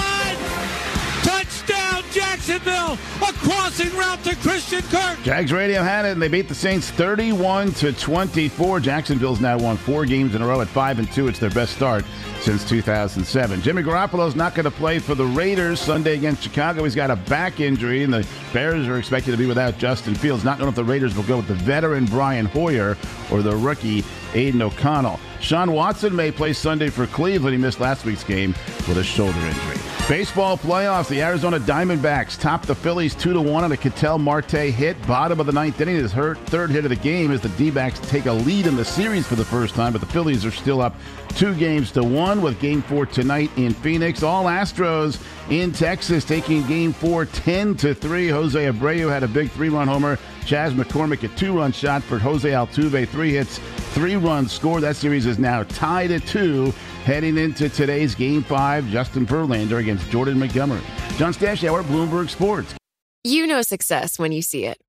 Jacksonville. 2.12 2.98
A 3.27 3.34
crossing 3.34 3.96
route 3.98 4.24
to 4.24 4.36
Christian 4.38 4.82
Kirk. 4.84 5.22
Jags 5.24 5.51
Radio 5.51 5.82
had 5.82 6.06
it, 6.06 6.12
and 6.12 6.22
they 6.22 6.27
beat 6.27 6.48
the 6.48 6.56
Saints 6.56 6.89
31 6.91 7.72
to 7.74 7.94
24. 7.94 8.80
Jacksonville's 8.80 9.39
now 9.39 9.58
won 9.58 9.77
four 9.77 10.06
games 10.06 10.36
in 10.36 10.41
a 10.41 10.48
row 10.48 10.62
at 10.62 10.68
five 10.68 11.00
and 11.00 11.12
two. 11.12 11.27
It's 11.27 11.39
their 11.39 11.50
best 11.50 11.74
start 11.75 12.06
since 12.41 12.68
2007. 12.68 13.62
Jimmy 13.62 13.84
Garoppolo's 13.84 14.36
not 14.36 14.56
going 14.56 14.65
to 14.65 14.72
play 14.72 15.00
for 15.00 15.15
the 15.15 15.25
Raiders 15.25 15.80
Sunday 15.80 16.15
against 16.15 16.44
Chicago. 16.44 16.84
He's 16.84 16.96
got 16.96 17.12
a 17.12 17.15
back 17.15 17.60
injury, 17.60 18.03
and 18.03 18.13
the 18.13 18.27
Bears 18.53 18.88
are 18.88 18.98
expected 18.98 19.32
to 19.32 19.38
be 19.38 19.46
without 19.46 19.77
Justin 19.77 20.15
Fields. 20.15 20.44
Not 20.44 20.60
knowing 20.60 20.70
if 20.70 20.75
the 20.75 20.84
Raiders 20.84 21.15
will 21.15 21.24
go 21.24 21.38
with 21.38 21.48
the 21.48 21.53
veteran 21.53 22.06
Brian 22.06 22.46
Hoyer 22.46 22.98
or 23.32 23.41
the 23.41 23.56
rookie 23.56 24.03
Aidan 24.34 24.62
O'Connell. 24.62 25.20
Sean 25.39 25.72
Watson 25.72 26.15
may 26.15 26.32
play 26.32 26.53
Sunday 26.53 26.89
for 26.89 27.08
Cleveland. 27.08 27.53
He 27.53 27.62
missed 27.62 27.80
last 27.80 28.06
week's 28.06 28.24
game 28.24 28.53
with 28.88 28.98
a 28.98 29.03
shoulder 29.03 29.39
injury. 29.39 29.90
Baseball 30.10 30.58
playoffs. 30.58 31.08
The 31.08 31.22
Arizona 31.22 31.58
Diamondbacks 31.58 32.38
topped 32.38 32.67
the 32.67 32.75
Phillies 32.75 33.15
2 33.15 33.31
to 33.31 33.41
1 33.41 33.63
on 33.63 33.72
a 33.72 33.77
Ketel 33.77 34.17
Marte 34.17 34.51
hit. 34.51 35.01
Bottom 35.08 35.39
of 35.39 35.46
the 35.46 35.53
ninth 35.53 35.79
inning. 35.79 35.96
His 35.96 36.12
third 36.13 36.70
hit 36.70 36.84
of 36.84 36.89
the 36.89 36.98
game 36.98 37.31
as 37.31 37.39
the 37.39 37.48
D 37.50 37.72
backs 37.72 38.00
take 38.00 38.25
a 38.25 38.34
lead 38.34 38.67
in 38.67 38.75
the 38.75 38.84
series 38.84 39.25
for 39.25 39.36
the 39.36 39.46
first 39.46 39.74
time, 39.74 39.93
but 39.93 40.01
the 40.01 40.08
Phillies 40.08 40.46
are 40.46 40.51
still 40.51 40.81
up 40.81 40.96
two 41.31 41.55
games 41.55 41.91
to 41.91 42.03
one 42.03 42.41
with 42.41 42.59
game 42.59 42.81
four 42.81 43.05
tonight 43.05 43.50
in 43.57 43.73
Phoenix. 43.73 44.23
All 44.23 44.45
Astros 44.45 45.21
in 45.50 45.71
Texas 45.71 46.23
taking 46.23 46.65
game 46.67 46.93
four 46.93 47.25
10 47.25 47.75
to 47.77 47.93
3. 47.93 48.29
Jose 48.29 48.59
Abreu 48.59 49.09
had 49.09 49.23
a 49.23 49.27
big 49.27 49.50
three 49.51 49.69
run 49.69 49.88
homer. 49.88 50.17
Chas 50.45 50.73
McCormick 50.73 51.23
a 51.23 51.27
two 51.35 51.57
run 51.57 51.71
shot 51.71 52.03
for 52.03 52.17
Jose 52.17 52.50
Altuve. 52.50 53.07
Three 53.07 53.33
hits, 53.33 53.59
three 53.93 54.15
runs 54.15 54.51
scored. 54.51 54.83
That 54.83 54.95
series 54.95 55.25
is 55.25 55.39
now 55.39 55.63
tied 55.63 56.11
at 56.11 56.25
two. 56.27 56.73
Heading 57.05 57.38
into 57.38 57.67
today's 57.67 58.13
game 58.13 58.43
five, 58.43 58.88
Justin 58.88 59.25
Verlander 59.25 59.79
against 59.79 60.09
Jordan 60.09 60.38
Montgomery. 60.38 60.81
John 61.17 61.33
Stashower, 61.33 61.83
Bloomberg 61.83 62.29
Sports. 62.29 62.75
You 63.23 63.47
know 63.47 63.61
success 63.61 64.19
when 64.19 64.31
you 64.31 64.41
see 64.41 64.65
it. 64.65 64.79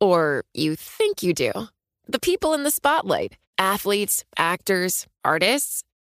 Or 0.00 0.44
you 0.54 0.74
think 0.76 1.22
you 1.22 1.32
do. 1.32 1.52
The 2.08 2.18
people 2.18 2.54
in 2.54 2.64
the 2.64 2.70
spotlight 2.70 3.36
athletes, 3.60 4.24
actors, 4.36 5.06
artists. 5.24 5.84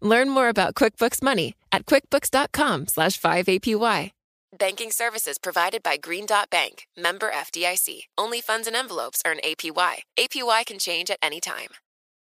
Learn 0.00 0.30
more 0.30 0.48
about 0.48 0.74
QuickBooks 0.74 1.22
Money 1.22 1.54
at 1.72 1.86
quickbooks.com 1.86 2.86
slash 2.86 3.20
5APY. 3.20 4.12
Banking 4.58 4.90
services 4.90 5.36
provided 5.36 5.82
by 5.82 5.98
Green 5.98 6.24
Dot 6.24 6.48
Bank, 6.48 6.86
member 6.96 7.30
FDIC. 7.30 8.04
Only 8.16 8.40
funds 8.40 8.66
and 8.66 8.74
envelopes 8.74 9.22
earn 9.26 9.38
APY. 9.44 9.96
APY 10.18 10.66
can 10.66 10.78
change 10.78 11.10
at 11.10 11.18
any 11.20 11.38
time. 11.38 11.68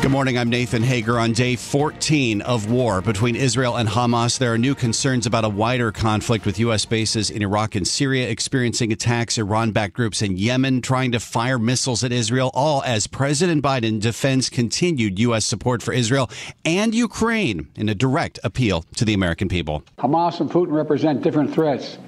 Good 0.00 0.12
morning. 0.12 0.38
I'm 0.38 0.48
Nathan 0.48 0.84
Hager. 0.84 1.18
On 1.18 1.32
day 1.32 1.56
14 1.56 2.40
of 2.42 2.70
war 2.70 3.02
between 3.02 3.34
Israel 3.34 3.76
and 3.76 3.88
Hamas, 3.88 4.38
there 4.38 4.52
are 4.52 4.56
new 4.56 4.76
concerns 4.76 5.26
about 5.26 5.44
a 5.44 5.48
wider 5.48 5.90
conflict 5.90 6.46
with 6.46 6.58
U.S. 6.60 6.84
bases 6.84 7.30
in 7.30 7.42
Iraq 7.42 7.74
and 7.74 7.86
Syria 7.86 8.28
experiencing 8.28 8.92
attacks, 8.92 9.38
Iran 9.38 9.72
backed 9.72 9.94
groups 9.94 10.22
in 10.22 10.36
Yemen 10.36 10.82
trying 10.82 11.10
to 11.12 11.20
fire 11.20 11.58
missiles 11.58 12.04
at 12.04 12.12
Israel, 12.12 12.52
all 12.54 12.82
as 12.84 13.08
President 13.08 13.62
Biden 13.62 14.00
defends 14.00 14.48
continued 14.48 15.18
U.S. 15.18 15.44
support 15.44 15.82
for 15.82 15.92
Israel 15.92 16.30
and 16.64 16.94
Ukraine 16.94 17.68
in 17.74 17.88
a 17.88 17.94
direct 17.94 18.38
appeal 18.44 18.84
to 18.94 19.04
the 19.04 19.14
American 19.14 19.48
people. 19.48 19.82
Hamas 19.98 20.40
and 20.40 20.48
Putin 20.48 20.72
represent 20.72 21.22
different 21.22 21.52
threats, 21.52 21.98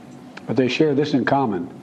but 0.46 0.56
they 0.56 0.68
share 0.68 0.94
this 0.94 1.12
in 1.12 1.24
common. 1.24 1.79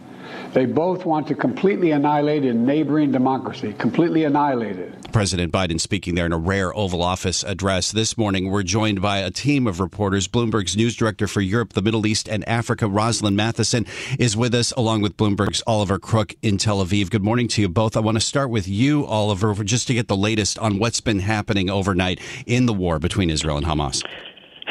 They 0.54 0.66
both 0.66 1.06
want 1.06 1.28
to 1.28 1.36
completely 1.36 1.92
annihilate 1.92 2.44
a 2.44 2.54
neighboring 2.54 3.12
democracy, 3.12 3.74
completely 3.74 4.24
annihilate 4.24 4.78
it. 4.78 5.12
President 5.12 5.52
Biden 5.52 5.80
speaking 5.80 6.16
there 6.16 6.26
in 6.26 6.34
a 6.34 6.38
rare 6.38 6.76
Oval 6.76 7.02
Office 7.02 7.44
address. 7.44 7.92
This 7.92 8.18
morning, 8.18 8.50
we're 8.50 8.64
joined 8.64 9.02
by 9.02 9.20
a 9.20 9.32
team 9.32 9.68
of 9.68 9.80
reporters. 9.80 10.28
Bloomberg's 10.28 10.76
news 10.76 10.96
director 10.96 11.28
for 11.28 11.42
Europe, 11.42 11.74
the 11.74 11.82
Middle 11.82 12.06
East, 12.06 12.28
and 12.28 12.48
Africa, 12.48 12.88
Rosalind 12.88 13.38
Mathieson, 13.38 13.86
is 14.20 14.36
with 14.36 14.54
us, 14.54 14.72
along 14.74 15.02
with 15.02 15.18
Bloomberg's 15.18 15.64
Oliver 15.68 16.00
Crook 16.00 16.36
in 16.42 16.58
Tel 16.58 16.84
Aviv. 16.84 17.10
Good 17.10 17.24
morning 17.24 17.48
to 17.50 17.62
you 17.62 17.70
both. 17.70 17.98
I 17.98 18.00
want 18.00 18.16
to 18.16 18.22
start 18.22 18.50
with 18.50 18.68
you, 18.68 19.06
Oliver, 19.06 19.54
just 19.64 19.88
to 19.88 19.94
get 19.94 20.08
the 20.08 20.18
latest 20.18 20.60
on 20.60 20.80
what's 20.80 21.02
been 21.02 21.20
happening 21.20 21.70
overnight 21.70 22.20
in 22.46 22.66
the 22.66 22.74
war 22.74 23.00
between 23.00 23.30
Israel 23.30 23.58
and 23.58 23.66
Hamas. 23.66 24.04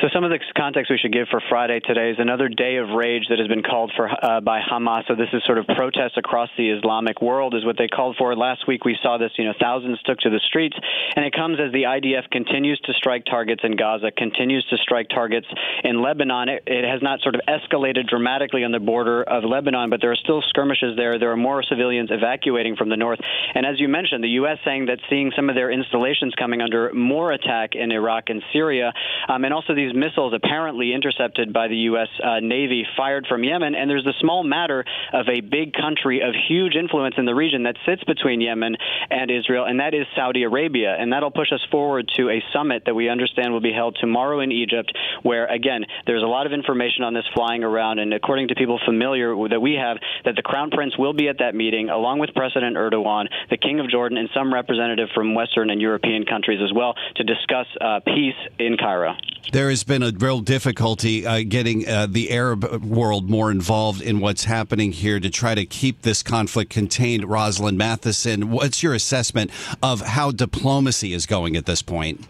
So 0.03 0.09
some 0.13 0.25
of 0.25 0.31
the 0.31 0.39
context 0.55 0.91
we 0.91 0.99
should 0.99 1.13
give 1.13 1.29
for 1.31 1.41
Friday 1.49 1.81
today 1.81 2.11
is 2.11 2.19
another 2.19 2.51
day 2.51 2.77
of 2.77 2.91
rage 2.91 3.29
that 3.31 3.39
has 3.39 3.49
been 3.49 3.63
called 3.63 3.93
for 3.97 4.05
uh, 4.07 4.43
by 4.43 4.61
Hamas. 4.61 5.09
So 5.09 5.15
this 5.15 5.33
is 5.33 5.43
sort 5.47 5.57
of 5.57 5.67
protests 5.69 6.19
across 6.19 6.51
the 6.59 6.69
Islamic 6.69 7.23
world 7.23 7.55
is 7.55 7.65
what 7.65 7.79
they 7.79 7.89
called 7.89 8.17
for. 8.19 8.37
Last 8.37 8.69
week 8.69 8.85
we 8.85 8.95
saw 9.03 9.17
this, 9.17 9.33
you 9.39 9.47
know, 9.47 9.55
thousands 9.59 9.99
took 10.05 10.19
to 10.19 10.29
the 10.29 10.41
streets, 10.47 10.77
and 11.17 11.25
it 11.25 11.33
comes 11.33 11.59
as 11.59 11.73
the 11.73 11.85
IDF 11.85 12.29
continues 12.31 12.79
to 12.81 12.93
strike 12.93 13.25
targets 13.25 13.63
in 13.65 13.75
Gaza, 13.77 14.11
continues 14.11 14.67
to 14.69 14.77
strike 14.77 15.09
targets 15.09 15.47
in 15.83 16.03
Lebanon. 16.03 16.51
It, 16.51 16.65
it 16.67 16.85
has 16.85 17.01
not 17.01 17.23
sort 17.23 17.35
of 17.35 17.41
escalated 17.49 18.07
dramatically 18.07 18.65
on 18.65 18.73
the 18.73 18.81
border 18.81 19.23
of 19.23 19.45
Lebanon, 19.45 19.89
but 19.89 20.03
there 20.03 20.13
are 20.13 20.17
still 20.17 20.43
skirmishes 20.43 20.95
there. 20.99 21.19
There 21.19 21.33
are 21.33 21.39
more 21.39 21.63
civilians 21.63 22.11
evacuating 22.13 22.77
from 22.77 22.91
the 22.91 22.99
north, 22.99 23.21
and 23.55 23.65
as 23.65 23.81
you 23.81 23.89
mentioned, 23.89 24.23
the 24.23 24.37
U.S. 24.45 24.59
saying 24.63 24.87
that 24.87 24.99
seeing 25.09 25.33
some 25.35 25.49
of 25.49 25.55
their 25.55 25.71
installations 25.71 26.35
coming 26.35 26.61
under 26.61 26.93
more 26.93 27.33
attack 27.33 27.71
in 27.75 27.93
Iraq 27.93 28.25
and 28.29 28.43
Syria, 28.53 28.93
um, 29.29 29.45
and 29.45 29.55
also 29.55 29.75
these 29.75 29.86
missiles 29.95 30.33
apparently 30.35 30.93
intercepted 30.93 31.53
by 31.53 31.69
the 31.69 31.77
U.S. 31.91 32.09
Uh, 32.23 32.41
Navy 32.41 32.87
fired 32.97 33.27
from 33.29 33.45
Yemen. 33.45 33.75
And 33.75 33.89
there's 33.91 34.05
the 34.05 34.15
small 34.21 34.45
matter 34.45 34.85
of 35.13 35.29
a 35.29 35.41
big 35.41 35.73
country 35.73 36.21
of 36.21 36.35
huge 36.49 36.75
influence 36.75 37.17
in 37.19 37.25
the 37.25 37.35
region 37.35 37.65
that 37.65 37.77
sits 37.87 38.05
between 38.05 38.41
Yemen 38.41 38.77
and 39.11 39.31
Israel, 39.31 39.65
and 39.65 39.81
that 39.81 39.95
is 39.95 40.07
Saudi 40.15 40.43
Arabia. 40.43 40.97
And 40.99 41.13
that'll 41.13 41.31
push 41.31 41.53
us 41.53 41.65
forward 41.71 42.11
to 42.17 42.31
a 42.31 42.43
summit 42.53 42.85
that 42.87 42.95
we 42.95 43.09
understand 43.09 43.53
will 43.53 43.61
be 43.61 43.73
held 43.73 43.97
tomorrow 44.01 44.41
in 44.41 44.53
Egypt, 44.53 44.97
where, 45.23 45.47
again, 45.47 45.85
there's 46.07 46.23
a 46.23 46.27
lot 46.27 46.47
of 46.47 46.53
information 46.53 47.05
on 47.05 47.15
this 47.15 47.25
flying 47.35 47.65
around. 47.65 47.99
And 47.99 48.13
according 48.15 48.49
to 48.49 48.55
people 48.55 48.81
familiar 48.85 49.35
that 49.49 49.61
we 49.61 49.75
have, 49.75 49.99
that 50.25 50.37
the 50.37 50.43
Crown 50.43 50.71
Prince 50.71 50.97
will 50.99 51.13
be 51.13 51.29
at 51.29 51.39
that 51.39 51.55
meeting, 51.55 51.89
along 51.91 52.19
with 52.19 52.31
President 52.35 52.77
Erdogan, 52.77 53.27
the 53.51 53.57
King 53.57 53.81
of 53.81 53.91
Jordan, 53.91 54.19
and 54.19 54.29
some 54.35 54.53
representative 54.53 55.09
from 55.15 55.35
Western 55.35 55.71
and 55.71 55.81
European 55.81 56.25
countries 56.25 56.61
as 56.63 56.73
well, 56.73 56.95
to 57.17 57.25
discuss 57.25 57.67
uh, 57.81 58.01
peace 58.05 58.35
in 58.59 58.77
Cairo. 58.77 59.15
There 59.53 59.71
is 59.71 59.76
there's 59.77 59.85
been 59.85 60.03
a 60.03 60.11
real 60.11 60.41
difficulty 60.41 61.27
uh, 61.27 61.43
getting 61.47 61.87
uh, 61.87 62.07
the 62.07 62.31
Arab 62.31 62.65
world 62.83 63.29
more 63.29 63.51
involved 63.51 64.01
in 64.01 64.21
what's 64.21 64.45
happening 64.45 64.91
here 64.91 65.21
to 65.21 65.29
try 65.29 65.55
to 65.55 65.67
keep 65.67 66.01
this 66.01 66.23
conflict 66.23 66.71
contained. 66.71 67.29
Rosalind 67.29 67.77
Mathieson, 67.77 68.45
what's 68.45 68.83
your 68.83 68.95
assessment 68.95 69.51
of 69.83 70.01
how 70.01 70.31
diplomacy 70.31 71.13
is 71.13 71.27
going 71.27 71.57
at 71.57 71.67
this 71.67 71.83
point? 71.83 72.27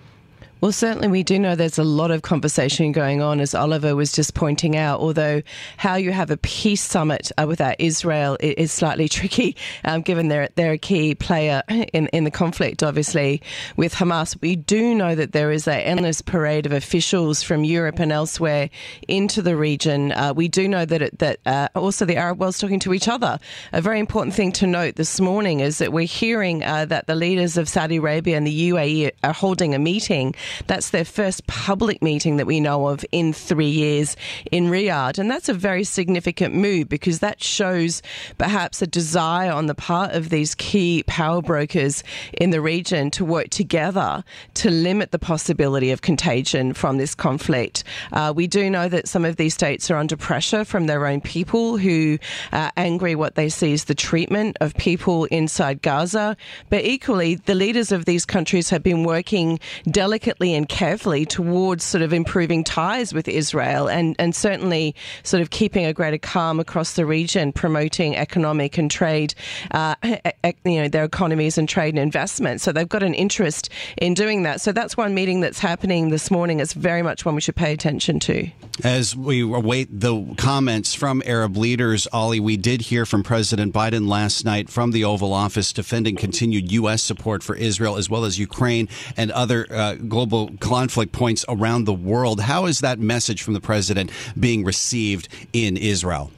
Well, 0.62 0.72
certainly 0.72 1.08
we 1.08 1.22
do 1.22 1.38
know 1.38 1.54
there's 1.54 1.78
a 1.78 1.84
lot 1.84 2.10
of 2.10 2.22
conversation 2.22 2.90
going 2.90 3.20
on, 3.20 3.40
as 3.40 3.54
Oliver 3.54 3.94
was 3.94 4.10
just 4.10 4.32
pointing 4.32 4.74
out. 4.74 5.00
Although 5.00 5.42
how 5.76 5.96
you 5.96 6.12
have 6.12 6.30
a 6.30 6.38
peace 6.38 6.80
summit 6.80 7.30
uh, 7.36 7.44
without 7.46 7.76
Israel 7.78 8.38
is 8.40 8.72
slightly 8.72 9.06
tricky, 9.10 9.54
um, 9.84 10.00
given 10.00 10.28
they're 10.28 10.48
they're 10.54 10.72
a 10.72 10.78
key 10.78 11.14
player 11.14 11.62
in 11.68 12.06
in 12.06 12.24
the 12.24 12.30
conflict, 12.30 12.82
obviously 12.82 13.42
with 13.76 13.94
Hamas. 13.94 14.40
We 14.40 14.56
do 14.56 14.94
know 14.94 15.14
that 15.14 15.32
there 15.32 15.52
is 15.52 15.68
an 15.68 15.80
endless 15.80 16.22
parade 16.22 16.64
of 16.64 16.72
officials 16.72 17.42
from 17.42 17.62
Europe 17.62 17.98
and 17.98 18.10
elsewhere 18.10 18.70
into 19.08 19.42
the 19.42 19.56
region. 19.56 20.12
Uh, 20.12 20.32
we 20.34 20.48
do 20.48 20.68
know 20.68 20.86
that 20.86 21.02
it, 21.02 21.18
that 21.18 21.38
uh, 21.44 21.68
also 21.74 22.06
the 22.06 22.16
Arab 22.16 22.40
world's 22.40 22.58
talking 22.58 22.80
to 22.80 22.94
each 22.94 23.08
other. 23.08 23.38
A 23.74 23.82
very 23.82 24.00
important 24.00 24.34
thing 24.34 24.52
to 24.52 24.66
note 24.66 24.96
this 24.96 25.20
morning 25.20 25.60
is 25.60 25.76
that 25.78 25.92
we're 25.92 26.06
hearing 26.06 26.64
uh, 26.64 26.86
that 26.86 27.06
the 27.08 27.14
leaders 27.14 27.58
of 27.58 27.68
Saudi 27.68 27.96
Arabia 27.96 28.38
and 28.38 28.46
the 28.46 28.70
UAE 28.70 29.10
are 29.22 29.34
holding 29.34 29.74
a 29.74 29.78
meeting 29.78 30.34
that's 30.66 30.90
their 30.90 31.04
first 31.04 31.46
public 31.46 32.02
meeting 32.02 32.36
that 32.36 32.46
we 32.46 32.60
know 32.60 32.88
of 32.88 33.04
in 33.12 33.32
three 33.32 33.68
years 33.68 34.16
in 34.50 34.66
Riyadh. 34.66 35.18
And 35.18 35.30
that's 35.30 35.48
a 35.48 35.54
very 35.54 35.84
significant 35.84 36.54
move 36.54 36.88
because 36.88 37.20
that 37.20 37.42
shows 37.42 38.02
perhaps 38.38 38.82
a 38.82 38.86
desire 38.86 39.50
on 39.50 39.66
the 39.66 39.74
part 39.74 40.12
of 40.12 40.30
these 40.30 40.54
key 40.54 41.02
power 41.06 41.42
brokers 41.42 42.02
in 42.34 42.50
the 42.50 42.60
region 42.60 43.10
to 43.12 43.24
work 43.24 43.50
together 43.50 44.22
to 44.54 44.70
limit 44.70 45.10
the 45.10 45.18
possibility 45.18 45.90
of 45.90 46.02
contagion 46.02 46.72
from 46.72 46.98
this 46.98 47.14
conflict. 47.14 47.84
Uh, 48.12 48.32
we 48.34 48.46
do 48.46 48.70
know 48.70 48.88
that 48.88 49.08
some 49.08 49.24
of 49.24 49.36
these 49.36 49.54
states 49.54 49.90
are 49.90 49.96
under 49.96 50.16
pressure 50.16 50.64
from 50.64 50.86
their 50.86 51.06
own 51.06 51.20
people 51.20 51.76
who 51.76 52.18
are 52.52 52.72
angry 52.76 53.14
what 53.14 53.34
they 53.34 53.48
see 53.48 53.72
as 53.72 53.84
the 53.84 53.94
treatment 53.94 54.56
of 54.60 54.74
people 54.76 55.24
inside 55.26 55.82
Gaza. 55.82 56.36
But 56.70 56.84
equally, 56.84 57.36
the 57.36 57.54
leaders 57.54 57.92
of 57.92 58.04
these 58.04 58.24
countries 58.24 58.70
have 58.70 58.82
been 58.82 59.04
working 59.04 59.58
delicately 59.90 60.35
and 60.40 60.68
carefully 60.68 61.24
towards 61.24 61.84
sort 61.84 62.02
of 62.02 62.12
improving 62.12 62.64
ties 62.64 63.14
with 63.14 63.28
Israel 63.28 63.88
and, 63.88 64.14
and 64.18 64.34
certainly 64.34 64.94
sort 65.22 65.40
of 65.40 65.50
keeping 65.50 65.84
a 65.84 65.92
greater 65.92 66.18
calm 66.18 66.60
across 66.60 66.94
the 66.94 67.06
region, 67.06 67.52
promoting 67.52 68.16
economic 68.16 68.78
and 68.78 68.90
trade, 68.90 69.34
uh, 69.70 69.94
you 70.04 70.82
know, 70.82 70.88
their 70.88 71.04
economies 71.04 71.58
and 71.58 71.68
trade 71.68 71.94
and 71.94 71.98
investment. 71.98 72.60
So 72.60 72.72
they've 72.72 72.88
got 72.88 73.02
an 73.02 73.14
interest 73.14 73.70
in 73.96 74.14
doing 74.14 74.42
that. 74.42 74.60
So 74.60 74.72
that's 74.72 74.96
one 74.96 75.14
meeting 75.14 75.40
that's 75.40 75.58
happening 75.58 76.10
this 76.10 76.30
morning. 76.30 76.60
It's 76.60 76.74
very 76.74 77.02
much 77.02 77.24
one 77.24 77.34
we 77.34 77.40
should 77.40 77.56
pay 77.56 77.72
attention 77.72 78.20
to. 78.20 78.48
As 78.84 79.16
we 79.16 79.40
await 79.40 79.88
the 80.00 80.34
comments 80.36 80.94
from 80.94 81.22
Arab 81.24 81.56
leaders, 81.56 82.06
Ollie, 82.12 82.40
we 82.40 82.56
did 82.56 82.82
hear 82.82 83.06
from 83.06 83.22
President 83.22 83.72
Biden 83.72 84.06
last 84.06 84.44
night 84.44 84.68
from 84.68 84.90
the 84.90 85.04
Oval 85.04 85.32
Office 85.32 85.72
defending 85.72 86.16
continued 86.16 86.70
U.S. 86.72 87.02
support 87.02 87.42
for 87.42 87.56
Israel 87.56 87.96
as 87.96 88.10
well 88.10 88.24
as 88.24 88.38
Ukraine 88.38 88.88
and 89.16 89.30
other 89.30 89.66
uh, 89.70 89.94
global 89.94 90.25
global 90.26 90.56
conflict 90.58 91.12
points 91.12 91.44
around 91.48 91.84
the 91.84 91.94
world. 91.94 92.40
How 92.40 92.66
is 92.66 92.80
that 92.80 92.98
message 92.98 93.42
from 93.42 93.54
the 93.54 93.60
president 93.60 94.10
being 94.38 94.64
received 94.64 95.28
in 95.52 95.76
Israel? 95.76 96.30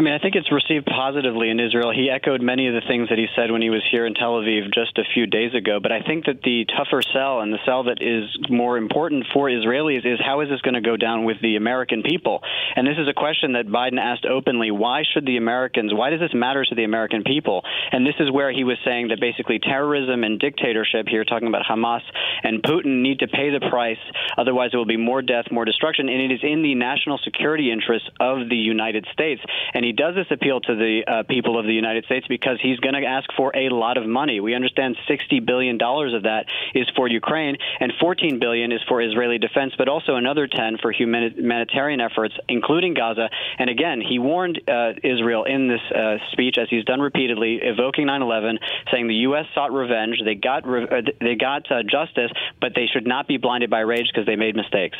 I 0.00 0.02
mean, 0.02 0.14
I 0.14 0.18
think 0.18 0.34
it's 0.34 0.50
received 0.50 0.86
positively 0.86 1.50
in 1.50 1.60
Israel. 1.60 1.92
He 1.92 2.08
echoed 2.08 2.40
many 2.40 2.66
of 2.66 2.72
the 2.72 2.80
things 2.88 3.10
that 3.10 3.18
he 3.18 3.26
said 3.36 3.50
when 3.50 3.60
he 3.60 3.68
was 3.68 3.84
here 3.92 4.06
in 4.06 4.14
Tel 4.14 4.32
Aviv 4.40 4.72
just 4.72 4.96
a 4.96 5.04
few 5.12 5.26
days 5.26 5.52
ago. 5.52 5.78
But 5.78 5.92
I 5.92 6.00
think 6.00 6.24
that 6.24 6.40
the 6.40 6.64
tougher 6.64 7.02
sell 7.02 7.40
and 7.40 7.52
the 7.52 7.58
sell 7.66 7.84
that 7.84 8.00
is 8.00 8.24
more 8.48 8.78
important 8.78 9.26
for 9.30 9.50
Israelis 9.50 10.06
is 10.06 10.18
how 10.18 10.40
is 10.40 10.48
this 10.48 10.62
going 10.62 10.72
to 10.72 10.80
go 10.80 10.96
down 10.96 11.24
with 11.26 11.36
the 11.42 11.56
American 11.56 12.02
people? 12.02 12.40
And 12.76 12.86
this 12.86 12.96
is 12.96 13.08
a 13.08 13.12
question 13.12 13.52
that 13.52 13.66
Biden 13.66 14.00
asked 14.00 14.24
openly. 14.24 14.70
Why 14.70 15.02
should 15.04 15.26
the 15.26 15.36
Americans, 15.36 15.92
why 15.92 16.08
does 16.08 16.20
this 16.20 16.32
matter 16.32 16.64
to 16.64 16.74
the 16.74 16.84
American 16.84 17.22
people? 17.22 17.60
And 17.92 18.06
this 18.06 18.16
is 18.20 18.32
where 18.32 18.50
he 18.50 18.64
was 18.64 18.78
saying 18.86 19.08
that 19.08 19.20
basically 19.20 19.58
terrorism 19.58 20.24
and 20.24 20.40
dictatorship, 20.40 21.08
here 21.08 21.26
talking 21.26 21.48
about 21.48 21.68
Hamas 21.68 22.00
and 22.42 22.62
Putin, 22.62 23.02
need 23.02 23.18
to 23.18 23.28
pay 23.28 23.50
the 23.50 23.68
price. 23.68 24.00
Otherwise, 24.38 24.70
there 24.72 24.78
will 24.78 24.86
be 24.86 24.96
more 24.96 25.20
death, 25.20 25.52
more 25.52 25.66
destruction. 25.66 26.08
And 26.08 26.22
it 26.22 26.32
is 26.32 26.40
in 26.42 26.62
the 26.62 26.74
national 26.74 27.18
security 27.18 27.70
interests 27.70 28.08
of 28.18 28.48
the 28.48 28.56
United 28.56 29.06
States. 29.12 29.42
And 29.74 29.84
he 29.84 29.89
he 29.90 29.96
does 29.96 30.14
this 30.14 30.28
appeal 30.30 30.60
to 30.60 30.76
the 30.76 31.02
uh, 31.04 31.22
people 31.24 31.58
of 31.58 31.66
the 31.66 31.72
United 31.72 32.04
States 32.04 32.24
because 32.28 32.60
he's 32.62 32.78
going 32.78 32.94
to 32.94 33.04
ask 33.04 33.28
for 33.36 33.50
a 33.56 33.70
lot 33.70 33.96
of 33.96 34.06
money. 34.06 34.38
We 34.38 34.54
understand 34.54 34.96
60 35.08 35.40
billion 35.40 35.78
dollars 35.78 36.14
of 36.14 36.22
that 36.22 36.46
is 36.76 36.88
for 36.94 37.08
Ukraine, 37.08 37.56
and 37.80 37.92
14 37.98 38.38
billion 38.38 38.70
is 38.70 38.80
for 38.86 39.02
Israeli 39.02 39.38
defense, 39.38 39.72
but 39.76 39.88
also 39.88 40.14
another 40.14 40.46
10 40.46 40.78
for 40.80 40.92
humanitarian 40.92 42.00
efforts, 42.00 42.34
including 42.48 42.94
Gaza. 42.94 43.30
And 43.58 43.68
again, 43.68 44.00
he 44.00 44.20
warned 44.20 44.60
uh, 44.68 44.92
Israel 45.02 45.42
in 45.42 45.66
this 45.66 45.80
uh, 45.90 46.18
speech, 46.30 46.56
as 46.56 46.68
he's 46.70 46.84
done 46.84 47.00
repeatedly, 47.00 47.58
evoking 47.60 48.06
9/11, 48.06 48.58
saying 48.92 49.08
the 49.08 49.22
U.S. 49.26 49.46
sought 49.56 49.72
revenge, 49.72 50.18
they 50.24 50.36
got 50.36 50.64
re- 50.68 50.86
uh, 50.88 51.02
they 51.20 51.34
got 51.34 51.68
uh, 51.68 51.82
justice, 51.82 52.30
but 52.60 52.76
they 52.76 52.86
should 52.86 53.08
not 53.08 53.26
be 53.26 53.38
blinded 53.38 53.70
by 53.70 53.80
rage 53.80 54.06
because 54.06 54.26
they 54.26 54.36
made 54.36 54.54
mistakes. 54.54 54.98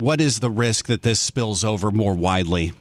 What 0.00 0.20
is 0.20 0.40
the 0.40 0.50
risk 0.50 0.86
that 0.88 1.00
this 1.00 1.18
spills 1.18 1.64
over 1.64 1.90
more 1.90 2.14
widely? 2.14 2.74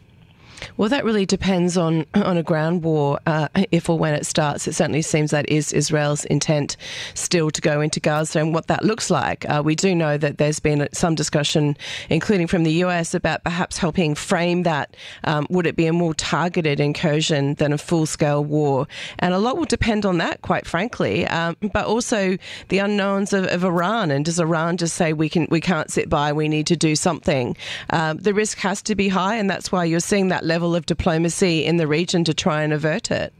Well, 0.79 0.87
that 0.87 1.03
really 1.03 1.25
depends 1.25 1.75
on 1.75 2.05
on 2.13 2.37
a 2.37 2.43
ground 2.43 2.83
war, 2.83 3.19
uh, 3.27 3.49
if 3.69 3.89
or 3.89 3.99
when 3.99 4.13
it 4.13 4.25
starts. 4.25 4.65
It 4.65 4.75
certainly 4.75 5.01
seems 5.01 5.31
that 5.31 5.49
is 5.49 5.73
Israel's 5.73 6.23
intent 6.25 6.77
still 7.15 7.51
to 7.51 7.59
go 7.59 7.81
into 7.81 7.99
Gaza 7.99 8.39
and 8.39 8.53
what 8.53 8.67
that 8.67 8.85
looks 8.85 9.09
like. 9.09 9.43
Uh, 9.49 9.61
we 9.63 9.75
do 9.75 9.93
know 9.93 10.17
that 10.17 10.37
there's 10.37 10.61
been 10.61 10.87
some 10.93 11.15
discussion, 11.15 11.75
including 12.09 12.47
from 12.47 12.63
the 12.63 12.71
US, 12.85 13.13
about 13.13 13.43
perhaps 13.43 13.77
helping 13.77 14.15
frame 14.15 14.63
that. 14.63 14.95
Um, 15.25 15.47
would 15.49 15.67
it 15.67 15.75
be 15.75 15.85
a 15.85 15.91
more 15.91 16.13
targeted 16.13 16.79
incursion 16.79 17.55
than 17.55 17.73
a 17.73 17.77
full 17.77 18.05
scale 18.05 18.45
war? 18.45 18.87
And 19.19 19.33
a 19.33 19.37
lot 19.37 19.57
will 19.57 19.65
depend 19.65 20.05
on 20.05 20.17
that, 20.19 20.41
quite 20.43 20.65
frankly. 20.65 21.27
Um, 21.27 21.57
but 21.73 21.87
also 21.87 22.37
the 22.69 22.77
unknowns 22.77 23.33
of, 23.33 23.47
of, 23.47 23.65
Iran. 23.65 24.11
And 24.11 24.23
does 24.23 24.39
Iran 24.39 24.77
just 24.77 24.95
say 24.95 25.11
we 25.11 25.27
can 25.27 25.45
we 25.49 25.59
can't 25.59 25.91
sit 25.91 26.07
by? 26.07 26.31
We 26.31 26.47
need 26.47 26.67
to 26.67 26.77
do 26.77 26.95
something. 26.95 27.57
Um, 27.89 28.19
the 28.19 28.33
risk 28.33 28.59
has 28.59 28.81
to 28.83 28.95
be 28.95 29.09
high, 29.09 29.35
and 29.35 29.49
that's 29.49 29.73
why 29.73 29.83
you're 29.83 29.99
seeing 29.99 30.29
that 30.29 30.45
level 30.45 30.68
of 30.75 30.85
diplomacy 30.85 31.65
in 31.65 31.77
the 31.77 31.87
region 31.87 32.23
to 32.25 32.33
try 32.33 32.63
and 32.63 32.73
avert 32.73 33.11
it. 33.11 33.33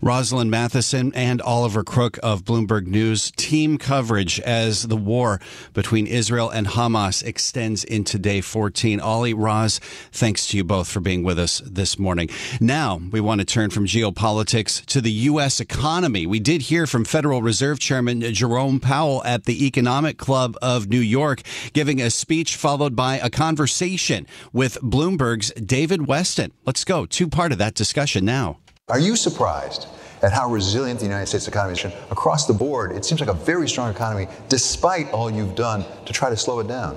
Rosalind 0.00 0.50
Mathieson 0.50 1.12
and 1.14 1.40
Oliver 1.42 1.84
Crook 1.84 2.18
of 2.22 2.44
Bloomberg 2.44 2.86
News 2.86 3.30
team 3.32 3.78
coverage 3.78 4.40
as 4.40 4.84
the 4.84 4.96
war 4.96 5.40
between 5.72 6.06
Israel 6.06 6.50
and 6.50 6.66
Hamas 6.66 7.24
extends 7.24 7.84
into 7.84 8.18
day 8.18 8.40
14. 8.40 9.00
Ollie, 9.00 9.34
Roz, 9.34 9.80
thanks 10.12 10.46
to 10.48 10.56
you 10.56 10.64
both 10.64 10.88
for 10.88 11.00
being 11.00 11.22
with 11.22 11.38
us 11.38 11.62
this 11.64 11.98
morning. 11.98 12.28
Now, 12.60 13.00
we 13.10 13.20
want 13.20 13.40
to 13.40 13.44
turn 13.44 13.70
from 13.70 13.86
geopolitics 13.86 14.84
to 14.86 15.00
the 15.00 15.12
U.S. 15.12 15.60
economy. 15.60 16.26
We 16.26 16.40
did 16.40 16.62
hear 16.62 16.86
from 16.86 17.04
Federal 17.04 17.42
Reserve 17.42 17.78
Chairman 17.78 18.20
Jerome 18.20 18.80
Powell 18.80 19.24
at 19.24 19.44
the 19.44 19.66
Economic 19.66 20.18
Club 20.18 20.56
of 20.62 20.88
New 20.88 21.00
York 21.00 21.42
giving 21.72 22.00
a 22.00 22.10
speech 22.10 22.56
followed 22.56 22.96
by 22.96 23.18
a 23.18 23.30
conversation 23.30 24.26
with 24.52 24.80
Bloomberg's 24.80 25.50
David 25.52 26.00
Westin. 26.00 26.52
Let's 26.64 26.84
go. 26.84 27.06
Two 27.06 27.28
part 27.28 27.52
of 27.52 27.58
that 27.58 27.74
discussion 27.74 28.24
now. 28.24 28.58
Are 28.88 29.00
you 29.00 29.16
surprised 29.16 29.88
at 30.22 30.32
how 30.32 30.48
resilient 30.48 31.00
the 31.00 31.06
United 31.06 31.26
States 31.26 31.48
economy 31.48 31.76
is? 31.76 31.84
Across 32.12 32.46
the 32.46 32.52
board, 32.52 32.92
it 32.92 33.04
seems 33.04 33.20
like 33.20 33.28
a 33.28 33.34
very 33.34 33.68
strong 33.68 33.90
economy, 33.90 34.28
despite 34.48 35.10
all 35.10 35.28
you've 35.28 35.56
done 35.56 35.84
to 36.04 36.12
try 36.12 36.30
to 36.30 36.36
slow 36.36 36.60
it 36.60 36.68
down. 36.68 36.96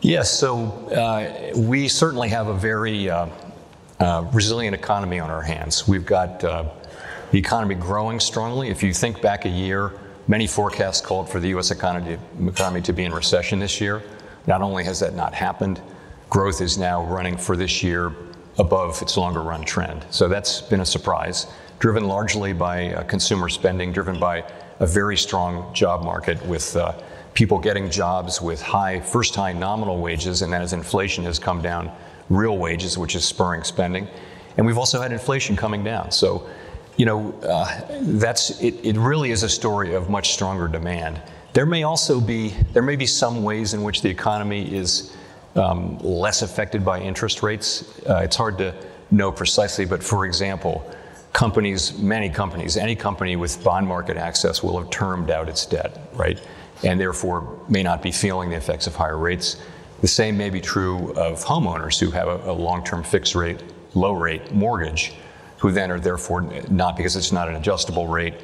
Yes, 0.00 0.28
so 0.28 0.66
uh, 0.88 1.56
we 1.56 1.86
certainly 1.86 2.28
have 2.30 2.48
a 2.48 2.54
very 2.54 3.08
uh, 3.08 3.28
uh, 4.00 4.28
resilient 4.32 4.74
economy 4.74 5.20
on 5.20 5.30
our 5.30 5.40
hands. 5.40 5.86
We've 5.86 6.04
got 6.04 6.42
uh, 6.42 6.64
the 7.30 7.38
economy 7.38 7.76
growing 7.76 8.18
strongly. 8.18 8.68
If 8.68 8.82
you 8.82 8.92
think 8.92 9.22
back 9.22 9.44
a 9.44 9.48
year, 9.48 9.92
many 10.26 10.48
forecasts 10.48 11.00
called 11.00 11.30
for 11.30 11.38
the 11.38 11.50
U.S. 11.50 11.70
economy, 11.70 12.18
economy 12.44 12.82
to 12.82 12.92
be 12.92 13.04
in 13.04 13.14
recession 13.14 13.60
this 13.60 13.80
year. 13.80 14.02
Not 14.48 14.62
only 14.62 14.82
has 14.82 14.98
that 14.98 15.14
not 15.14 15.32
happened, 15.32 15.80
growth 16.28 16.60
is 16.60 16.76
now 16.76 17.04
running 17.04 17.36
for 17.36 17.56
this 17.56 17.84
year 17.84 18.12
above 18.58 19.00
its 19.02 19.16
longer 19.16 19.42
run 19.42 19.64
trend. 19.64 20.06
So 20.10 20.28
that's 20.28 20.60
been 20.62 20.80
a 20.80 20.86
surprise, 20.86 21.46
driven 21.78 22.06
largely 22.06 22.52
by 22.52 22.94
uh, 22.94 23.02
consumer 23.04 23.48
spending, 23.48 23.92
driven 23.92 24.18
by 24.18 24.44
a 24.80 24.86
very 24.86 25.16
strong 25.16 25.72
job 25.74 26.02
market 26.02 26.44
with 26.46 26.76
uh, 26.76 26.92
people 27.34 27.58
getting 27.58 27.90
jobs 27.90 28.40
with 28.40 28.62
high, 28.62 29.00
first 29.00 29.34
high 29.34 29.52
nominal 29.52 30.00
wages, 30.00 30.42
and 30.42 30.52
then 30.52 30.62
as 30.62 30.72
inflation 30.72 31.24
has 31.24 31.38
come 31.38 31.60
down, 31.60 31.90
real 32.30 32.56
wages, 32.58 32.96
which 32.98 33.14
is 33.14 33.24
spurring 33.24 33.62
spending. 33.62 34.08
And 34.56 34.66
we've 34.66 34.78
also 34.78 35.00
had 35.00 35.12
inflation 35.12 35.54
coming 35.54 35.84
down. 35.84 36.10
So, 36.10 36.48
you 36.96 37.04
know, 37.04 37.32
uh, 37.42 37.82
that's 38.00 38.58
it, 38.62 38.74
it 38.82 38.96
really 38.96 39.30
is 39.30 39.42
a 39.42 39.48
story 39.48 39.94
of 39.94 40.08
much 40.08 40.32
stronger 40.32 40.66
demand. 40.66 41.20
There 41.52 41.66
may 41.66 41.82
also 41.82 42.20
be 42.20 42.54
there 42.72 42.82
may 42.82 42.96
be 42.96 43.06
some 43.06 43.42
ways 43.42 43.74
in 43.74 43.82
which 43.82 44.02
the 44.02 44.08
economy 44.08 44.74
is 44.74 45.14
um, 45.56 45.98
less 45.98 46.42
affected 46.42 46.84
by 46.84 47.00
interest 47.00 47.42
rates. 47.42 48.00
Uh, 48.08 48.16
it's 48.18 48.36
hard 48.36 48.58
to 48.58 48.74
know 49.10 49.32
precisely, 49.32 49.84
but 49.84 50.02
for 50.02 50.26
example, 50.26 50.90
companies, 51.32 51.96
many 51.98 52.28
companies, 52.30 52.76
any 52.76 52.96
company 52.96 53.36
with 53.36 53.62
bond 53.62 53.86
market 53.86 54.16
access 54.16 54.62
will 54.62 54.78
have 54.78 54.90
termed 54.90 55.30
out 55.30 55.48
its 55.48 55.66
debt, 55.66 56.08
right? 56.14 56.40
and 56.84 57.00
therefore 57.00 57.58
may 57.68 57.82
not 57.82 58.02
be 58.02 58.12
feeling 58.12 58.50
the 58.50 58.56
effects 58.56 58.86
of 58.86 58.94
higher 58.94 59.18
rates. 59.18 59.56
The 60.00 60.08
same 60.08 60.36
may 60.36 60.50
be 60.50 60.60
true 60.60 61.12
of 61.14 61.42
homeowners 61.44 61.98
who 61.98 62.10
have 62.10 62.28
a, 62.28 62.50
a 62.50 62.52
long 62.52 62.84
term 62.84 63.02
fixed 63.02 63.34
rate, 63.34 63.62
low 63.94 64.12
rate 64.12 64.52
mortgage, 64.52 65.14
who 65.58 65.72
then 65.72 65.90
are 65.90 65.98
therefore 65.98 66.42
not, 66.68 66.96
because 66.96 67.16
it's 67.16 67.32
not 67.32 67.48
an 67.48 67.56
adjustable 67.56 68.06
rate 68.06 68.34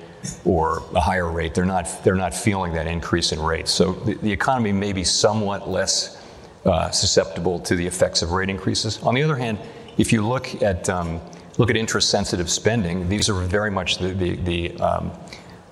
or 0.45 0.83
a 0.95 1.01
higher 1.01 1.31
rate, 1.31 1.53
they're 1.53 1.65
not, 1.65 1.89
they're 2.05 2.15
not 2.15 2.33
feeling 2.33 2.73
that 2.73 2.87
increase 2.87 3.33
in 3.33 3.41
rates. 3.41 3.71
So 3.71 3.93
the, 3.93 4.15
the 4.15 4.33
economy 4.33 4.73
may 4.73 4.93
be 4.93 5.05
somewhat 5.05 5.69
less 5.69 6.22
uh, 6.65 6.91
susceptible 6.91 7.59
to 7.61 7.77
the 7.77 7.87
effects 7.87 8.23
of 8.23 8.33
rate 8.33 8.49
increases. 8.49 9.03
On 9.03 9.15
the 9.15 9.23
other 9.23 9.37
hand, 9.37 9.59
if 9.99 10.13
you 10.13 10.27
look 10.27 10.63
at, 10.63 10.89
um, 10.89 11.21
look 11.59 11.71
at 11.71 11.77
interest 11.77 12.11
sensitive 12.11 12.51
spending, 12.51 13.09
these 13.09 13.29
are 13.29 13.35
very 13.35 13.71
much 13.71 13.99
the, 13.99 14.09
the, 14.09 14.37
the 14.37 14.81
um, 14.81 15.13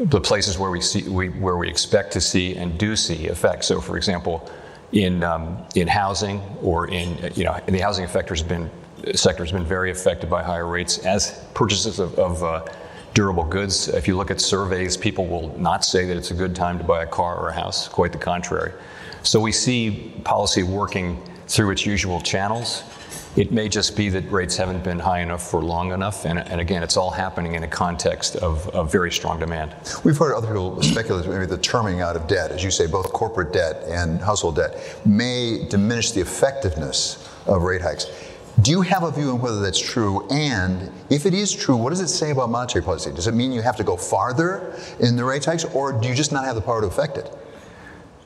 the 0.01 0.21
places 0.21 0.59
where 0.59 0.71
we 0.71 0.81
see 0.81 1.07
we, 1.09 1.29
where 1.29 1.57
we 1.57 1.69
expect 1.69 2.13
to 2.13 2.21
see 2.21 2.57
and 2.57 2.79
do 2.79 2.97
see 2.97 3.27
effects. 3.27 3.67
So, 3.67 3.81
for 3.81 3.97
example, 3.99 4.51
in 4.93 5.23
um, 5.23 5.59
in 5.75 5.87
housing 5.87 6.41
or 6.63 6.89
in 6.89 7.33
you 7.35 7.45
know 7.45 7.59
the 7.67 7.79
housing 7.79 8.07
sector 8.09 8.35
has 8.35 8.43
been 8.43 8.71
sector 9.15 9.45
has 9.45 9.53
been 9.53 9.65
very 9.65 9.91
affected 9.91 10.31
by 10.31 10.43
higher 10.43 10.67
rates 10.67 10.99
as 10.99 11.45
purchases 11.55 11.99
of, 11.99 12.19
of 12.19 12.43
uh, 12.43 12.65
durable 13.15 13.45
goods. 13.45 13.89
If 13.89 14.09
you 14.09 14.17
look 14.17 14.31
at 14.31 14.41
surveys, 14.41 14.97
people 14.97 15.27
will 15.27 15.57
not 15.59 15.85
say 15.85 16.07
that 16.07 16.17
it's 16.17 16.31
a 16.31 16.35
good 16.35 16.55
time 16.55 16.79
to 16.79 16.85
buy 16.85 17.03
a 17.03 17.07
car 17.07 17.37
or 17.37 17.49
a 17.49 17.53
house. 17.53 17.89
Quite 17.89 18.13
the 18.13 18.19
contrary. 18.19 18.73
So 19.23 19.41
we 19.41 19.53
see 19.53 20.13
policy 20.25 20.63
working 20.63 21.23
through 21.47 21.71
its 21.73 21.85
usual 21.85 22.21
channels. 22.21 22.83
It 23.37 23.53
may 23.53 23.69
just 23.69 23.97
be 23.97 24.09
that 24.09 24.31
rates 24.31 24.57
haven't 24.57 24.83
been 24.83 24.99
high 24.99 25.21
enough 25.21 25.49
for 25.49 25.63
long 25.63 25.93
enough, 25.93 26.25
and, 26.25 26.39
and 26.39 26.61
again, 26.61 26.83
it's 26.83 26.97
all 26.97 27.13
happening 27.13 27.55
in 27.55 27.63
a 27.63 27.69
context 27.69 28.35
of, 28.37 28.69
of, 28.71 28.91
very 28.91 29.13
strong 29.13 29.39
demand. 29.39 29.77
We've 30.03 30.17
heard 30.17 30.35
other 30.35 30.49
people 30.49 30.83
speculate 30.83 31.29
maybe 31.29 31.47
the 31.47 31.59
terming 31.59 32.01
out 32.01 32.17
of 32.17 32.27
debt, 32.27 32.51
as 32.51 32.65
you 32.65 32.73
say, 32.73 32.89
both 32.89 33.13
corporate 33.13 33.53
debt 33.53 33.85
and 33.87 34.21
household 34.21 34.57
debt, 34.57 35.01
may 35.07 35.65
diminish 35.69 36.11
the 36.11 36.21
effectiveness 36.21 37.29
of 37.47 37.63
rate 37.63 37.83
hikes. 37.83 38.07
Do 38.63 38.73
you 38.73 38.83
have 38.83 39.05
a 39.05 39.13
view 39.13 39.31
on 39.31 39.41
whether 39.41 39.61
that's 39.61 39.79
true? 39.79 40.27
And 40.29 40.91
if 41.09 41.25
it 41.25 41.33
is 41.33 41.53
true, 41.53 41.77
what 41.77 41.91
does 41.91 42.01
it 42.01 42.09
say 42.09 42.33
about 42.33 42.51
monetary 42.51 42.85
policy? 42.85 43.13
Does 43.13 43.29
it 43.29 43.35
mean 43.35 43.53
you 43.53 43.63
have 43.63 43.77
to 43.77 43.85
go 43.85 43.97
farther 43.97 44.75
in 44.99 45.15
the 45.15 45.25
rate 45.25 45.45
hikes, 45.45 45.65
or 45.65 45.93
do 45.93 46.09
you 46.09 46.15
just 46.15 46.33
not 46.33 46.45
have 46.45 46.57
the 46.57 46.61
power 46.61 46.81
to 46.81 46.89
affect 46.89 47.17
it? 47.17 47.33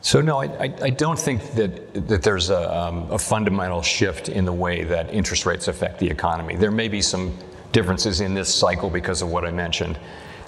So 0.05 0.21
no, 0.21 0.43
I, 0.43 0.71
I, 0.83 0.91
don't 0.91 1.19
think 1.19 1.55
that 1.55 1.95
that 2.09 2.23
there's 2.23 2.51
a, 2.51 2.79
um, 2.79 3.11
a, 3.11 3.19
fundamental 3.19 3.81
shift 3.81 4.29
in 4.29 4.45
the 4.45 4.53
way 4.53 4.85
that 4.85 5.11
interest 5.11 5.47
rates 5.47 5.67
affect 5.67 5.99
the 5.99 6.07
economy. 6.07 6.57
There 6.57 6.71
may 6.71 6.89
be 6.89 7.01
some 7.01 7.35
differences 7.73 8.21
in 8.21 8.35
this 8.35 8.55
cycle 8.55 8.91
because 8.91 9.23
of 9.23 9.31
what 9.31 9.47
I 9.47 9.51
mentioned. 9.51 9.99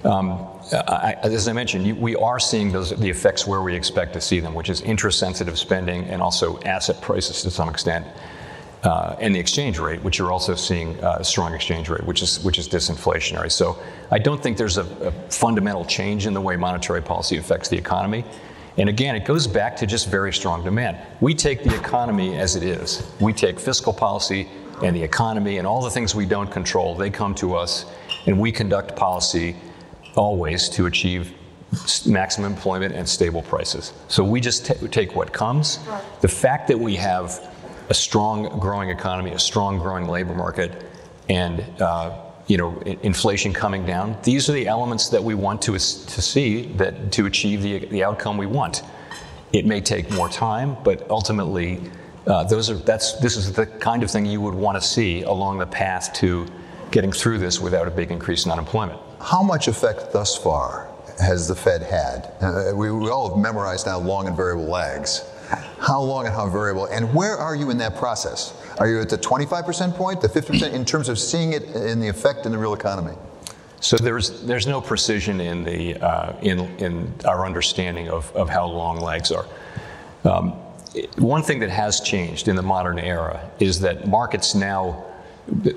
Um, 0.05 0.47
I, 0.73 1.17
as 1.23 1.49
I 1.49 1.55
mentioned, 1.55 1.87
you, 1.87 1.95
we 1.95 2.15
are 2.17 2.39
seeing 2.39 2.71
those 2.71 2.91
the 2.91 3.09
effects 3.09 3.47
where 3.47 3.63
we 3.63 3.75
expect 3.75 4.13
to 4.13 4.21
see 4.21 4.41
them, 4.41 4.53
which 4.53 4.69
is 4.69 4.83
interest-sensitive 4.83 5.59
spending 5.59 6.05
and 6.05 6.21
also 6.21 6.61
asset 6.65 7.01
prices 7.01 7.41
to 7.41 7.51
some 7.51 7.71
extent, 7.71 8.07
uh, 8.83 9.17
and 9.21 9.35
the 9.35 9.41
exchange 9.41 9.79
rate, 9.79 10.03
which 10.03 10.19
you're 10.19 10.33
also 10.33 10.55
seeing 10.55 11.03
uh, 11.03 11.17
a 11.21 11.25
strong 11.25 11.55
exchange 11.55 11.89
rate, 11.89 12.05
which 12.05 12.21
is 12.21 12.45
which 12.45 12.59
is 12.59 12.69
disinflationary. 12.69 13.51
So 13.51 13.83
I 14.11 14.19
don't 14.19 14.43
think 14.43 14.59
there's 14.59 14.77
a, 14.77 14.85
a 15.03 15.13
fundamental 15.31 15.87
change 15.87 16.27
in 16.27 16.35
the 16.35 16.43
way 16.43 16.57
monetary 16.57 17.01
policy 17.01 17.39
affects 17.39 17.71
the 17.71 17.79
economy. 17.79 18.23
And 18.79 18.89
again, 18.89 19.17
it 19.17 19.25
goes 19.25 19.47
back 19.47 19.77
to 19.77 19.87
just 19.87 20.09
very 20.09 20.33
strong 20.33 20.63
demand. 20.63 20.99
We 21.21 21.35
take 21.35 21.65
the 21.65 21.75
economy 21.75 22.37
as 22.37 22.57
it 22.57 22.63
is. 22.63 23.11
We 23.21 23.33
take 23.33 23.59
fiscal 23.59 23.93
policy 23.93 24.49
and 24.83 24.95
the 24.95 25.03
economy 25.03 25.59
and 25.59 25.67
all 25.67 25.83
the 25.83 25.91
things 25.91 26.15
we 26.15 26.27
don't 26.27 26.51
control, 26.51 26.95
they 26.95 27.09
come 27.09 27.35
to 27.37 27.55
us, 27.55 27.87
and 28.27 28.39
we 28.39 28.53
conduct 28.53 28.95
policy 28.95 29.57
always 30.15 30.69
to 30.71 30.87
achieve 30.87 31.33
maximum 32.07 32.53
employment 32.53 32.95
and 32.95 33.09
stable 33.09 33.43
prices. 33.43 33.93
So 34.09 34.23
we 34.23 34.41
just 34.41 34.67
t- 34.67 34.89
take 34.89 35.15
what 35.15 35.33
comes. 35.33 35.79
The 36.21 36.29
fact 36.29 36.69
that 36.69 36.79
we 36.79 36.97
have 36.97 37.53
a 37.89 37.95
strong 37.95 38.59
growing 38.59 38.91
economy, 38.91 39.33
a 39.33 39.39
strong 39.39 39.79
growing 39.79 40.07
labor 40.07 40.35
market, 40.35 40.85
and 41.29 41.65
uh, 41.81 42.26
you 42.47 42.57
know, 42.57 42.79
inflation 43.03 43.53
coming 43.53 43.85
down. 43.85 44.17
These 44.23 44.49
are 44.49 44.53
the 44.53 44.69
elements 44.69 45.09
that 45.09 45.23
we 45.23 45.35
want 45.35 45.63
to, 45.63 45.73
to 45.73 45.79
see 46.23 46.67
that 46.75 47.11
to 47.13 47.27
achieve 47.27 47.63
the, 47.63 47.87
the 47.87 48.05
outcome 48.05 48.37
we 48.37 48.47
want. 48.47 48.83
It 49.53 49.67
may 49.67 49.81
take 49.81 50.11
more 50.13 50.29
time, 50.29 50.77
but 50.85 51.09
ultimately, 51.11 51.81
uh, 52.27 52.45
those 52.45 52.71
are 52.71 52.75
that's 52.75 53.15
this 53.21 53.37
is 53.37 53.53
the 53.53 53.67
kind 53.67 54.03
of 54.03 54.11
thing 54.11 54.27
you 54.27 54.41
would 54.41 54.55
want 54.55 54.81
to 54.81 54.87
see 54.87 55.23
along 55.23 55.59
the 55.59 55.67
path 55.67 56.13
to 56.15 56.47
getting 56.91 57.13
through 57.13 57.39
this 57.39 57.61
without 57.61 57.87
a 57.87 57.91
big 57.91 58.11
increase 58.11 58.45
in 58.47 58.53
unemployment. 58.53 59.01
How 59.21 59.43
much 59.43 59.69
effect 59.69 60.13
thus 60.13 60.37
far 60.37 60.89
has 61.19 61.49
the 61.49 61.55
Fed 61.55 61.83
had? 61.83 62.33
Uh, 62.41 62.73
we, 62.75 62.91
we 62.91 63.09
all 63.11 63.29
have 63.31 63.39
memorized 63.39 63.87
now 63.87 63.99
long 63.99 64.27
and 64.27 64.37
variable 64.37 64.67
lags. 64.67 65.25
How 65.79 66.01
long 66.01 66.27
and 66.27 66.35
how 66.35 66.49
variable, 66.49 66.87
and 66.87 67.15
where 67.15 67.37
are 67.37 67.55
you 67.55 67.71
in 67.71 67.79
that 67.79 67.97
process? 67.97 68.55
Are 68.79 68.89
you 68.89 69.01
at 69.01 69.09
the 69.09 69.19
25% 69.19 69.95
point, 69.95 70.21
the 70.21 70.29
50% 70.29 70.73
in 70.73 70.85
terms 70.85 71.09
of 71.09 71.19
seeing 71.19 71.53
it 71.53 71.63
in 71.75 72.01
the 72.01 72.09
effect 72.09 72.47
in 72.47 72.53
the 72.53 72.59
real 72.59 72.75
economy? 72.75 73.15
So 73.81 73.97
there's 73.97 74.43
there's 74.43 74.67
no 74.67 74.81
precision 74.81 75.41
in 75.41 75.63
the 75.63 75.97
uh, 76.03 76.33
in 76.41 76.61
in 76.79 77.15
our 77.25 77.47
understanding 77.47 78.09
of, 78.09 78.35
of 78.35 78.49
how 78.49 78.67
long 78.67 79.01
lags 79.01 79.31
are. 79.31 79.47
Um, 80.25 80.55
one 81.19 81.43
thing 81.43 81.61
that 81.61 81.71
has 81.71 82.01
changed 82.01 82.49
in 82.49 82.57
the 82.57 82.63
modern 82.63 82.99
era 82.99 83.51
is 83.61 83.81
that 83.81 84.09
markets 84.09 84.55
now, 84.55 85.05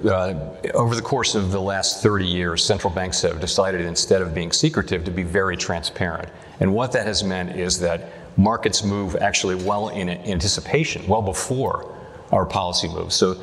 uh, 0.05 0.33
over 0.73 0.95
the 0.95 1.01
course 1.01 1.35
of 1.35 1.51
the 1.51 1.59
last 1.59 2.01
30 2.01 2.25
years, 2.25 2.63
central 2.63 2.91
banks 2.93 3.21
have 3.21 3.41
decided 3.41 3.81
instead 3.81 4.21
of 4.21 4.33
being 4.33 4.51
secretive 4.51 5.03
to 5.03 5.11
be 5.11 5.23
very 5.23 5.57
transparent. 5.57 6.29
And 6.61 6.73
what 6.73 6.93
that 6.93 7.05
has 7.05 7.23
meant 7.23 7.57
is 7.57 7.79
that 7.79 8.18
markets 8.39 8.83
move 8.83 9.17
actually 9.17 9.55
well 9.55 9.89
in 9.89 10.09
anticipation, 10.09 11.05
well 11.07 11.21
before 11.21 11.93
our 12.31 12.45
policy 12.45 12.87
moves. 12.87 13.13
So 13.15 13.35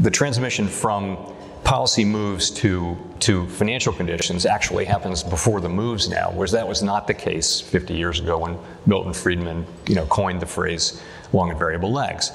the 0.00 0.10
transmission 0.10 0.66
from 0.66 1.18
policy 1.64 2.04
moves 2.04 2.50
to, 2.50 2.96
to 3.20 3.46
financial 3.48 3.92
conditions 3.92 4.46
actually 4.46 4.86
happens 4.86 5.22
before 5.22 5.60
the 5.60 5.68
moves 5.68 6.08
now, 6.08 6.30
whereas 6.32 6.52
that 6.52 6.66
was 6.66 6.82
not 6.82 7.06
the 7.06 7.12
case 7.12 7.60
50 7.60 7.94
years 7.94 8.20
ago 8.20 8.38
when 8.38 8.56
Milton 8.86 9.12
Friedman 9.12 9.66
you 9.86 9.94
know, 9.94 10.06
coined 10.06 10.40
the 10.40 10.46
phrase 10.46 11.02
long 11.34 11.50
and 11.50 11.58
variable 11.58 11.92
lags. 11.92 12.32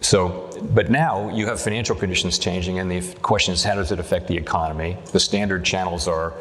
So, 0.00 0.50
but 0.72 0.90
now 0.90 1.34
you 1.34 1.46
have 1.46 1.60
financial 1.60 1.96
conditions 1.96 2.38
changing, 2.38 2.78
and 2.78 2.90
the 2.90 3.02
question 3.20 3.52
is 3.52 3.62
how 3.62 3.74
does 3.74 3.92
it 3.92 3.98
affect 3.98 4.26
the 4.26 4.36
economy? 4.36 4.96
The 5.12 5.20
standard 5.20 5.64
channels 5.64 6.06
are 6.08 6.32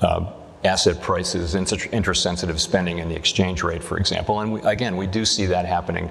uh, 0.00 0.32
asset 0.68 1.00
prices, 1.00 1.54
interest 1.54 2.22
sensitive 2.22 2.60
spending, 2.60 3.00
and 3.00 3.10
the 3.10 3.16
exchange 3.16 3.62
rate, 3.62 3.82
for 3.82 3.98
example. 3.98 4.40
And 4.40 4.52
we, 4.52 4.60
again, 4.62 4.96
we 4.96 5.06
do 5.06 5.24
see 5.24 5.46
that 5.46 5.66
happening 5.66 6.08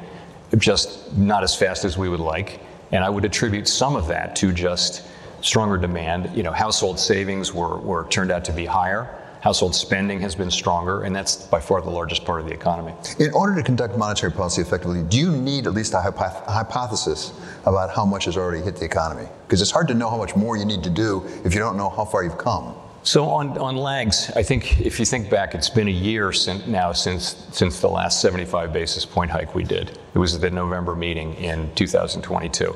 just 0.57 1.15
not 1.17 1.43
as 1.43 1.55
fast 1.55 1.85
as 1.85 1.97
we 1.97 2.09
would 2.09 2.19
like. 2.19 2.59
And 2.91 3.03
I 3.03 3.09
would 3.09 3.25
attribute 3.25 3.67
some 3.67 3.95
of 3.95 4.07
that 4.07 4.35
to 4.37 4.51
just 4.51 5.03
stronger 5.41 5.77
demand. 5.77 6.35
You 6.35 6.43
know, 6.43 6.51
household 6.51 6.99
savings 6.99 7.53
were, 7.53 7.77
were 7.77 8.07
turned 8.09 8.31
out 8.31 8.45
to 8.45 8.53
be 8.53 8.65
higher. 8.65 9.13
Household 9.41 9.75
spending 9.75 10.19
has 10.21 10.35
been 10.35 10.49
stronger, 10.49 11.03
and 11.03 11.15
that's 11.15 11.35
by 11.35 11.59
far 11.59 11.81
the 11.81 11.89
largest 11.89 12.25
part 12.25 12.41
of 12.41 12.47
the 12.47 12.53
economy. 12.53 12.93
In 13.19 13.31
order 13.33 13.55
to 13.55 13.63
conduct 13.63 13.97
monetary 13.97 14.31
policy 14.31 14.61
effectively, 14.61 15.03
do 15.03 15.17
you 15.17 15.31
need 15.31 15.67
at 15.67 15.73
least 15.73 15.93
a 15.93 15.97
hypoth- 15.97 16.43
hypothesis 16.45 17.33
about 17.65 17.93
how 17.93 18.05
much 18.05 18.25
has 18.25 18.35
already 18.35 18.63
hit 18.63 18.77
the 18.77 18.85
economy? 18.85 19.27
Because 19.45 19.61
it's 19.61 19.71
hard 19.71 19.87
to 19.89 19.93
know 19.93 20.09
how 20.09 20.17
much 20.17 20.35
more 20.35 20.57
you 20.57 20.65
need 20.65 20.83
to 20.83 20.89
do 20.89 21.23
if 21.45 21.53
you 21.53 21.59
don't 21.59 21.77
know 21.77 21.89
how 21.89 22.03
far 22.03 22.23
you've 22.23 22.37
come. 22.37 22.73
So 23.07 23.29
on, 23.29 23.57
on 23.57 23.77
lags, 23.77 24.29
I 24.35 24.43
think 24.43 24.81
if 24.81 24.99
you 24.99 25.05
think 25.05 25.29
back, 25.29 25.55
it's 25.55 25.69
been 25.69 25.87
a 25.87 25.91
year 25.91 26.33
since, 26.33 26.67
now 26.67 26.91
since, 26.91 27.47
since 27.53 27.79
the 27.79 27.87
last 27.87 28.19
75 28.19 28.73
basis 28.73 29.05
point 29.05 29.31
hike 29.31 29.55
we 29.55 29.63
did. 29.63 29.97
It 30.13 30.19
was 30.19 30.37
the 30.37 30.51
November 30.51 30.93
meeting 30.93 31.33
in 31.35 31.73
2022. 31.75 32.75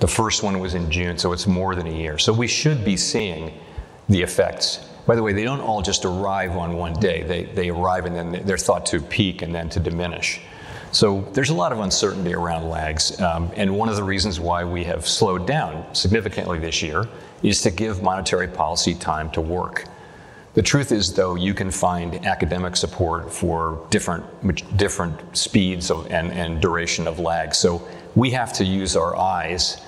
The 0.00 0.08
first 0.08 0.42
one 0.42 0.58
was 0.58 0.72
in 0.72 0.90
June, 0.90 1.18
so 1.18 1.34
it's 1.34 1.46
more 1.46 1.74
than 1.74 1.86
a 1.86 1.92
year. 1.92 2.16
So 2.16 2.32
we 2.32 2.46
should 2.46 2.82
be 2.82 2.96
seeing 2.96 3.52
the 4.08 4.22
effects. 4.22 4.88
By 5.06 5.16
the 5.16 5.22
way, 5.22 5.34
they 5.34 5.44
don't 5.44 5.60
all 5.60 5.82
just 5.82 6.06
arrive 6.06 6.56
on 6.56 6.74
one 6.74 6.94
day. 6.94 7.24
They, 7.24 7.44
they 7.44 7.68
arrive 7.68 8.06
and 8.06 8.16
then 8.16 8.46
they're 8.46 8.56
thought 8.56 8.86
to 8.86 9.02
peak 9.02 9.42
and 9.42 9.54
then 9.54 9.68
to 9.68 9.80
diminish. 9.80 10.40
So 10.92 11.28
there's 11.34 11.50
a 11.50 11.54
lot 11.54 11.72
of 11.72 11.80
uncertainty 11.80 12.32
around 12.32 12.70
lags. 12.70 13.20
Um, 13.20 13.50
and 13.54 13.76
one 13.76 13.90
of 13.90 13.96
the 13.96 14.02
reasons 14.02 14.40
why 14.40 14.64
we 14.64 14.84
have 14.84 15.06
slowed 15.06 15.46
down 15.46 15.94
significantly 15.94 16.58
this 16.58 16.80
year 16.80 17.06
is 17.42 17.62
to 17.62 17.70
give 17.70 18.02
monetary 18.02 18.48
policy 18.48 18.94
time 18.94 19.30
to 19.30 19.40
work. 19.40 19.84
The 20.54 20.62
truth 20.62 20.90
is, 20.90 21.12
though, 21.14 21.36
you 21.36 21.54
can 21.54 21.70
find 21.70 22.26
academic 22.26 22.74
support 22.74 23.32
for 23.32 23.86
different, 23.90 24.24
different 24.76 25.36
speeds 25.36 25.90
of, 25.90 26.10
and, 26.10 26.32
and 26.32 26.60
duration 26.60 27.06
of 27.06 27.20
lag. 27.20 27.54
So 27.54 27.86
we 28.16 28.30
have 28.30 28.52
to 28.54 28.64
use 28.64 28.96
our 28.96 29.16
eyes 29.16 29.80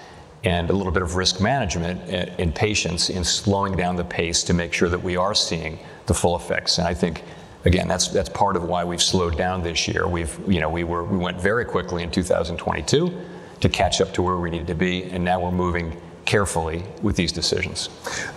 and 0.45 0.71
a 0.71 0.73
little 0.73 0.93
bit 0.93 1.03
of 1.03 1.17
risk 1.17 1.41
management 1.41 2.01
and 2.09 2.55
patience 2.55 3.11
in 3.11 3.25
slowing 3.25 3.77
down 3.77 3.97
the 3.97 4.05
pace 4.05 4.43
to 4.45 4.55
make 4.55 4.73
sure 4.73 4.89
that 4.89 5.03
we 5.03 5.17
are 5.17 5.35
seeing 5.35 5.79
the 6.07 6.15
full 6.15 6.37
effects. 6.37 6.79
And 6.79 6.87
I 6.87 6.95
think, 6.95 7.25
again, 7.65 7.89
that's 7.89 8.09
that's 8.09 8.29
part 8.29 8.57
of 8.57 8.65
why 8.65 8.85
we've 8.85 9.03
slowed 9.03 9.37
down 9.37 9.63
this 9.63 9.87
year. 9.87 10.07
We've, 10.07 10.39
you 10.49 10.61
know, 10.61 10.71
we 10.71 10.85
were 10.85 11.05
we 11.05 11.19
went 11.19 11.41
very 11.41 11.65
quickly 11.65 12.03
in 12.03 12.11
2022 12.11 13.21
to 13.61 13.69
catch 13.69 14.01
up 14.01 14.15
to 14.15 14.23
where 14.23 14.39
we 14.39 14.51
needed 14.51 14.69
to 14.69 14.75
be, 14.75 15.05
and 15.05 15.23
now 15.23 15.41
we're 15.41 15.51
moving 15.51 16.01
carefully 16.31 16.81
with 17.03 17.17
these 17.17 17.33
decisions. 17.33 17.89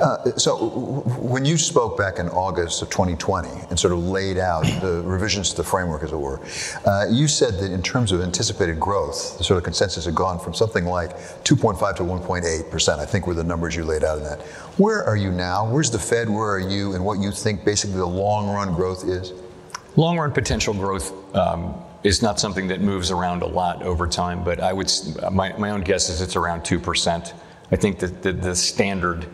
Uh, 0.02 0.36
so, 0.36 1.04
when 1.20 1.46
you 1.46 1.60
spoke 1.60 1.96
back 1.96 2.18
in 2.18 2.28
August 2.30 2.82
of 2.82 2.90
2020 2.90 3.48
and 3.70 3.80
sort 3.80 3.94
of 3.94 4.00
laid 4.00 4.40
out 4.40 4.64
the 4.82 5.04
revisions 5.06 5.52
to 5.52 5.58
the 5.58 5.64
framework, 5.64 6.02
as 6.02 6.12
it 6.12 6.18
were, 6.18 6.42
uh, 6.88 7.06
you 7.08 7.28
said 7.28 7.54
that 7.60 7.72
in 7.72 7.84
terms 7.84 8.12
of 8.12 8.20
anticipated 8.22 8.80
growth, 8.80 9.38
the 9.38 9.44
sort 9.44 9.60
of 9.60 9.64
consensus 9.64 10.06
had 10.06 10.16
gone 10.16 10.40
from 10.40 10.56
something 10.56 10.86
like 10.86 11.12
2.5 11.44 11.96
to 11.98 12.02
1.8 12.04 12.72
percent. 12.72 13.00
I 13.00 13.06
think 13.06 13.28
were 13.28 13.36
the 13.36 13.44
numbers 13.44 13.76
you 13.76 13.84
laid 13.84 14.04
out 14.04 14.18
in 14.18 14.24
that. 14.24 14.42
Where 14.78 15.04
are 15.04 15.16
you 15.16 15.32
now? 15.32 15.70
Where's 15.70 15.92
the 15.92 16.00
Fed? 16.00 16.28
Where 16.28 16.50
are 16.50 16.60
you? 16.60 16.96
And 16.96 17.06
what 17.06 17.20
you 17.20 17.32
think 17.32 17.64
basically 17.64 17.98
the 17.98 18.08
long 18.08 18.50
run 18.50 18.74
growth 18.74 19.08
is? 19.08 19.34
Long 19.96 20.18
run 20.18 20.32
potential 20.32 20.74
growth. 20.74 21.14
Um, 21.36 21.76
is 22.04 22.22
not 22.22 22.38
something 22.38 22.68
that 22.68 22.82
moves 22.82 23.12
around 23.12 23.44
a 23.44 23.48
lot 23.48 23.82
over 23.82 24.08
time, 24.08 24.44
but 24.44 24.60
I 24.60 24.74
would, 24.74 24.92
my, 25.32 25.58
my 25.58 25.70
own 25.70 25.80
guess 25.80 26.10
is 26.10 26.20
it's 26.20 26.36
around 26.36 26.64
2%. 26.64 27.34
I 27.72 27.76
think 27.76 28.00
that 28.00 28.22
the, 28.22 28.34
the 28.34 28.56
standard 28.56 29.28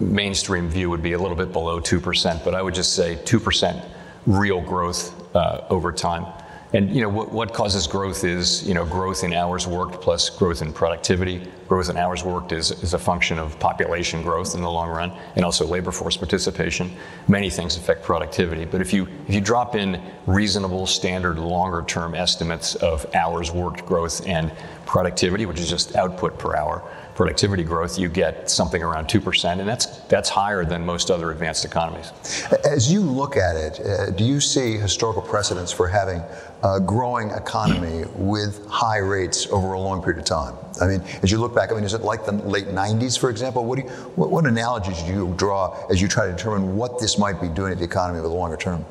mainstream 0.00 0.68
view 0.68 0.90
would 0.90 1.02
be 1.02 1.12
a 1.12 1.18
little 1.18 1.36
bit 1.36 1.52
below 1.52 1.80
2%, 1.80 2.44
but 2.44 2.54
I 2.54 2.62
would 2.62 2.74
just 2.74 2.94
say 2.94 3.16
2% 3.24 3.88
real 4.26 4.60
growth 4.60 5.14
uh, 5.34 5.64
over 5.70 5.92
time. 5.92 6.26
And 6.74 6.94
you 6.94 7.00
know 7.00 7.08
what, 7.08 7.32
what 7.32 7.54
causes 7.54 7.86
growth 7.86 8.24
is 8.24 8.66
you 8.68 8.74
know 8.74 8.84
growth 8.84 9.24
in 9.24 9.32
hours 9.32 9.66
worked 9.66 10.02
plus 10.02 10.28
growth 10.28 10.60
in 10.60 10.72
productivity. 10.72 11.50
Growth 11.66 11.88
in 11.88 11.96
hours 11.96 12.24
worked 12.24 12.52
is, 12.52 12.70
is 12.82 12.92
a 12.92 12.98
function 12.98 13.38
of 13.38 13.58
population 13.58 14.22
growth 14.22 14.54
in 14.54 14.60
the 14.60 14.70
long 14.70 14.90
run, 14.90 15.12
and 15.36 15.44
also 15.44 15.66
labor 15.66 15.92
force 15.92 16.16
participation. 16.16 16.94
Many 17.26 17.48
things 17.48 17.76
affect 17.76 18.02
productivity, 18.02 18.66
but 18.66 18.82
if 18.82 18.92
you 18.92 19.08
if 19.26 19.34
you 19.34 19.40
drop 19.40 19.76
in 19.76 20.02
reasonable, 20.26 20.86
standard, 20.86 21.38
longer 21.38 21.82
term 21.86 22.14
estimates 22.14 22.74
of 22.76 23.06
hours 23.14 23.50
worked 23.50 23.86
growth 23.86 24.26
and 24.26 24.52
productivity, 24.84 25.46
which 25.46 25.60
is 25.60 25.70
just 25.70 25.96
output 25.96 26.38
per 26.38 26.54
hour, 26.54 26.82
productivity 27.18 27.64
growth, 27.64 27.98
you 27.98 28.08
get 28.08 28.48
something 28.48 28.80
around 28.80 29.08
2%, 29.08 29.58
and 29.58 29.68
that's, 29.68 29.86
that's 30.06 30.28
higher 30.28 30.64
than 30.64 30.86
most 30.86 31.10
other 31.10 31.32
advanced 31.32 31.64
economies. 31.64 32.12
As 32.64 32.92
you 32.92 33.00
look 33.00 33.36
at 33.36 33.56
it, 33.56 33.80
uh, 33.80 34.10
do 34.10 34.22
you 34.22 34.40
see 34.40 34.76
historical 34.76 35.20
precedents 35.20 35.72
for 35.72 35.88
having 35.88 36.22
a 36.62 36.78
growing 36.78 37.30
economy 37.30 38.04
with 38.14 38.64
high 38.68 38.98
rates 38.98 39.48
over 39.48 39.72
a 39.72 39.80
long 39.80 40.00
period 40.00 40.20
of 40.20 40.26
time? 40.26 40.54
I 40.80 40.86
mean, 40.86 41.00
as 41.20 41.32
you 41.32 41.38
look 41.38 41.56
back, 41.56 41.72
I 41.72 41.74
mean, 41.74 41.82
is 41.82 41.92
it 41.92 42.02
like 42.02 42.24
the 42.24 42.34
late 42.34 42.68
90s, 42.68 43.18
for 43.18 43.30
example? 43.30 43.64
What, 43.64 43.80
do 43.80 43.82
you, 43.82 43.88
what, 44.14 44.30
what 44.30 44.46
analogies 44.46 45.02
do 45.02 45.12
you 45.12 45.34
draw 45.36 45.76
as 45.90 46.00
you 46.00 46.06
try 46.06 46.26
to 46.26 46.32
determine 46.32 46.76
what 46.76 47.00
this 47.00 47.18
might 47.18 47.40
be 47.40 47.48
doing 47.48 47.72
to 47.72 47.78
the 47.80 47.84
economy 47.84 48.20
over 48.20 48.28
the 48.28 48.34
longer 48.34 48.56
term? 48.56 48.84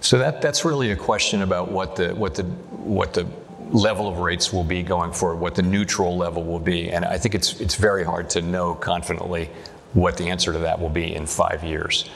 So 0.00 0.16
that, 0.16 0.40
that's 0.40 0.64
really 0.64 0.92
a 0.92 0.96
question 0.96 1.42
about 1.42 1.70
what 1.70 1.94
the, 1.94 2.14
what 2.14 2.36
the, 2.36 2.44
what 2.44 3.12
the 3.12 3.26
level 3.72 4.08
of 4.08 4.18
rates 4.18 4.52
will 4.52 4.64
be 4.64 4.82
going 4.82 5.12
forward, 5.12 5.36
what 5.36 5.54
the 5.54 5.62
neutral 5.62 6.16
level 6.16 6.42
will 6.44 6.60
be. 6.60 6.90
And 6.90 7.04
I 7.04 7.18
think 7.18 7.34
it's, 7.34 7.60
it's 7.60 7.74
very 7.74 8.04
hard 8.04 8.30
to 8.30 8.42
know 8.42 8.74
confidently 8.74 9.50
what 9.92 10.16
the 10.16 10.28
answer 10.28 10.52
to 10.52 10.58
that 10.60 10.80
will 10.80 10.90
be 10.90 11.14
in 11.14 11.26
five 11.26 11.64
years. 11.64 12.08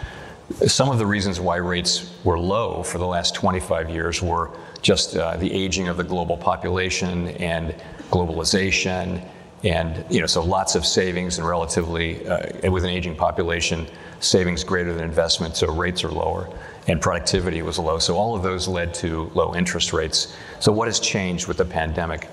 Some 0.66 0.90
of 0.90 0.98
the 0.98 1.06
reasons 1.06 1.40
why 1.40 1.56
rates 1.56 2.12
were 2.24 2.38
low 2.38 2.82
for 2.82 2.98
the 2.98 3.06
last 3.06 3.34
25 3.34 3.88
years 3.88 4.20
were 4.20 4.50
just 4.82 5.16
uh, 5.16 5.36
the 5.36 5.52
aging 5.52 5.88
of 5.88 5.96
the 5.96 6.04
global 6.04 6.36
population 6.36 7.28
and 7.28 7.74
globalization. 8.10 9.24
And, 9.62 10.04
you 10.10 10.20
know, 10.20 10.26
so 10.26 10.42
lots 10.42 10.74
of 10.74 10.84
savings 10.84 11.38
and 11.38 11.46
relatively, 11.46 12.26
uh, 12.26 12.70
with 12.70 12.84
an 12.84 12.90
aging 12.90 13.14
population, 13.14 13.86
savings 14.18 14.64
greater 14.64 14.92
than 14.92 15.04
investment, 15.04 15.56
so 15.56 15.72
rates 15.72 16.02
are 16.02 16.10
lower 16.10 16.48
and 16.90 17.00
productivity 17.00 17.62
was 17.62 17.79
low. 17.79 17.98
So 17.98 18.16
all 18.16 18.35
of 18.35 18.42
those 18.42 18.66
led 18.66 18.92
to 18.94 19.31
low 19.35 19.55
interest 19.55 19.92
rates. 19.92 20.35
So 20.59 20.72
what 20.72 20.88
has 20.88 20.98
changed 20.98 21.46
with 21.46 21.57
the 21.57 21.64
pandemic? 21.64 22.29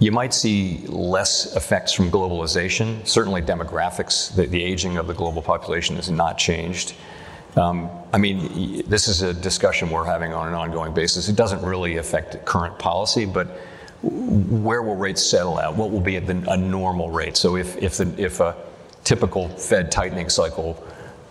You 0.00 0.12
might 0.12 0.34
see 0.34 0.84
less 0.88 1.56
effects 1.56 1.92
from 1.92 2.10
globalization. 2.10 3.06
Certainly, 3.06 3.42
demographics, 3.42 4.34
the, 4.34 4.46
the 4.46 4.62
aging 4.62 4.98
of 4.98 5.06
the 5.06 5.14
global 5.14 5.40
population 5.40 5.96
has 5.96 6.10
not 6.10 6.36
changed. 6.36 6.94
Um, 7.56 7.90
I 8.12 8.18
mean, 8.18 8.82
this 8.86 9.08
is 9.08 9.22
a 9.22 9.32
discussion 9.32 9.90
we're 9.90 10.04
having 10.04 10.32
on 10.34 10.48
an 10.48 10.54
ongoing 10.54 10.92
basis. 10.92 11.28
It 11.28 11.36
doesn't 11.36 11.62
really 11.62 11.96
affect 11.96 12.44
current 12.44 12.78
policy, 12.78 13.24
but 13.24 13.46
where 14.02 14.82
will 14.82 14.96
rates 14.96 15.22
settle 15.22 15.58
out? 15.58 15.76
What 15.76 15.90
will 15.90 16.00
be 16.00 16.16
a, 16.16 16.22
a 16.22 16.56
normal 16.56 17.10
rate? 17.10 17.36
So 17.36 17.56
if, 17.56 17.76
if, 17.76 17.98
the, 17.98 18.12
if 18.18 18.40
a 18.40 18.56
typical 19.04 19.48
Fed 19.48 19.92
tightening 19.92 20.28
cycle 20.28 20.82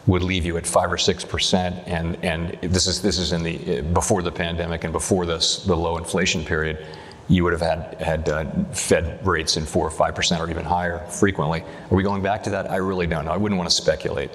would 0.08 0.24
leave 0.24 0.46
you 0.46 0.58
at 0.58 0.66
five 0.66 0.92
or 0.92 0.98
six 0.98 1.24
percent, 1.24 1.76
and 1.88 2.18
and 2.24 2.58
this 2.62 2.88
is 2.88 3.02
this 3.02 3.18
is 3.20 3.34
in 3.34 3.44
the 3.44 3.82
before 3.82 4.22
the 4.22 4.32
pandemic 4.32 4.84
and 4.84 4.94
before 4.94 5.26
this 5.26 5.64
the 5.64 5.76
low 5.76 5.98
inflation 5.98 6.44
period, 6.44 6.86
you 7.28 7.44
would 7.44 7.54
have 7.54 7.62
had 7.62 8.02
had 8.02 8.30
uh, 8.30 8.46
Fed 8.72 9.26
rates 9.26 9.58
in 9.58 9.66
four 9.66 9.86
or 9.86 9.92
five 9.92 10.16
percent 10.16 10.42
or 10.42 10.50
even 10.50 10.66
higher 10.66 11.00
frequently. 11.08 11.62
Are 11.62 11.96
we 11.96 12.04
going 12.04 12.24
back 12.24 12.44
to 12.44 12.50
that? 12.52 12.70
I 12.70 12.78
really 12.78 13.08
don't 13.08 13.26
know. 13.26 13.32
I 13.32 13.38
wouldn't 13.38 13.58
want 13.60 13.70
to 13.70 13.76
speculate. 13.76 14.32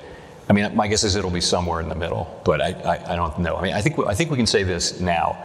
I 0.49 0.53
mean, 0.53 0.77
my 0.77 0.87
guess 0.87 1.03
is 1.03 1.17
it'll 1.17 1.31
be 1.31 1.41
somewhere 1.41 1.81
in 1.81 1.89
the 1.89 1.97
middle, 1.97 2.41
but 2.45 2.61
I, 2.61 2.71
I, 2.71 3.13
I 3.15 3.17
don't 3.17 3.37
know. 3.41 3.57
I 3.57 3.63
mean, 3.63 3.75
I 3.75 3.81
think 3.81 3.99
I 4.07 4.15
think 4.15 4.31
we 4.31 4.37
can 4.37 4.47
say 4.47 4.63
this 4.63 5.01
now: 5.01 5.37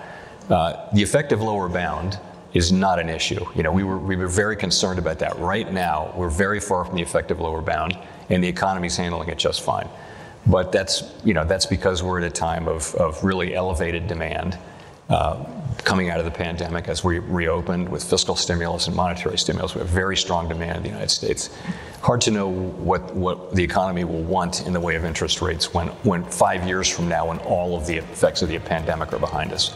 uh, 0.50 0.88
the 0.94 1.02
effective 1.02 1.42
lower 1.42 1.68
bound 1.68 2.20
is 2.54 2.72
not 2.72 3.00
an 3.00 3.10
issue. 3.10 3.44
You 3.56 3.64
know, 3.64 3.72
we 3.72 3.84
were 3.84 3.98
we 3.98 4.16
were 4.16 4.28
very 4.28 4.56
concerned 4.56 5.00
about 5.00 5.18
that. 5.20 5.40
Right 5.40 5.72
now, 5.72 6.14
we're 6.16 6.30
very 6.30 6.60
far 6.60 6.86
from 6.86 6.96
the 6.96 7.02
effective 7.02 7.40
lower 7.40 7.62
bound, 7.62 7.98
and 8.30 8.44
the 8.44 8.48
economy's 8.48 8.96
handling 8.96 9.30
it 9.30 9.40
just 9.40 9.62
fine. 9.62 9.90
But 10.48 10.72
that's, 10.72 11.04
you 11.24 11.34
know, 11.34 11.46
that's 11.46 11.66
because 11.66 12.02
we're 12.02 12.20
at 12.20 12.24
a 12.24 12.32
time 12.32 12.68
of, 12.68 12.94
of 12.96 13.24
really 13.24 13.54
elevated 13.54 14.08
demand 14.08 14.58
uh, 15.10 15.46
coming 15.84 16.10
out 16.10 16.20
of 16.20 16.26
the 16.26 16.32
pandemic 16.32 16.88
as 16.88 17.04
we 17.04 17.20
reopened 17.20 17.90
with 17.90 18.04
fiscal 18.04 18.36
stimulus 18.36 18.88
and 18.88 18.96
monetary 18.96 19.38
stimulus. 19.38 19.76
We 19.76 19.80
have 19.80 19.90
very 19.90 20.16
strong 20.18 20.48
demand 20.48 20.78
in 20.78 20.84
the 20.84 20.90
United 20.90 21.10
States. 21.10 21.50
Hard 22.02 22.22
to 22.22 22.32
know 22.32 22.48
what, 22.48 23.14
what 23.14 23.54
the 23.54 23.64
economy 23.64 24.04
will 24.04 24.24
want 24.24 24.66
in 24.66 24.74
the 24.74 24.80
way 24.80 24.96
of 24.96 25.06
interest 25.06 25.42
rates 25.42 25.74
when, 25.74 25.88
when 26.04 26.24
five 26.24 26.66
years 26.66 26.88
from 26.88 27.08
now, 27.08 27.28
when 27.28 27.40
all 27.40 27.76
of 27.76 27.86
the 27.86 27.98
effects 27.98 28.42
of 28.42 28.50
the 28.50 28.58
pandemic 28.60 29.14
are 29.14 29.20
behind 29.20 29.54
us. 29.54 29.76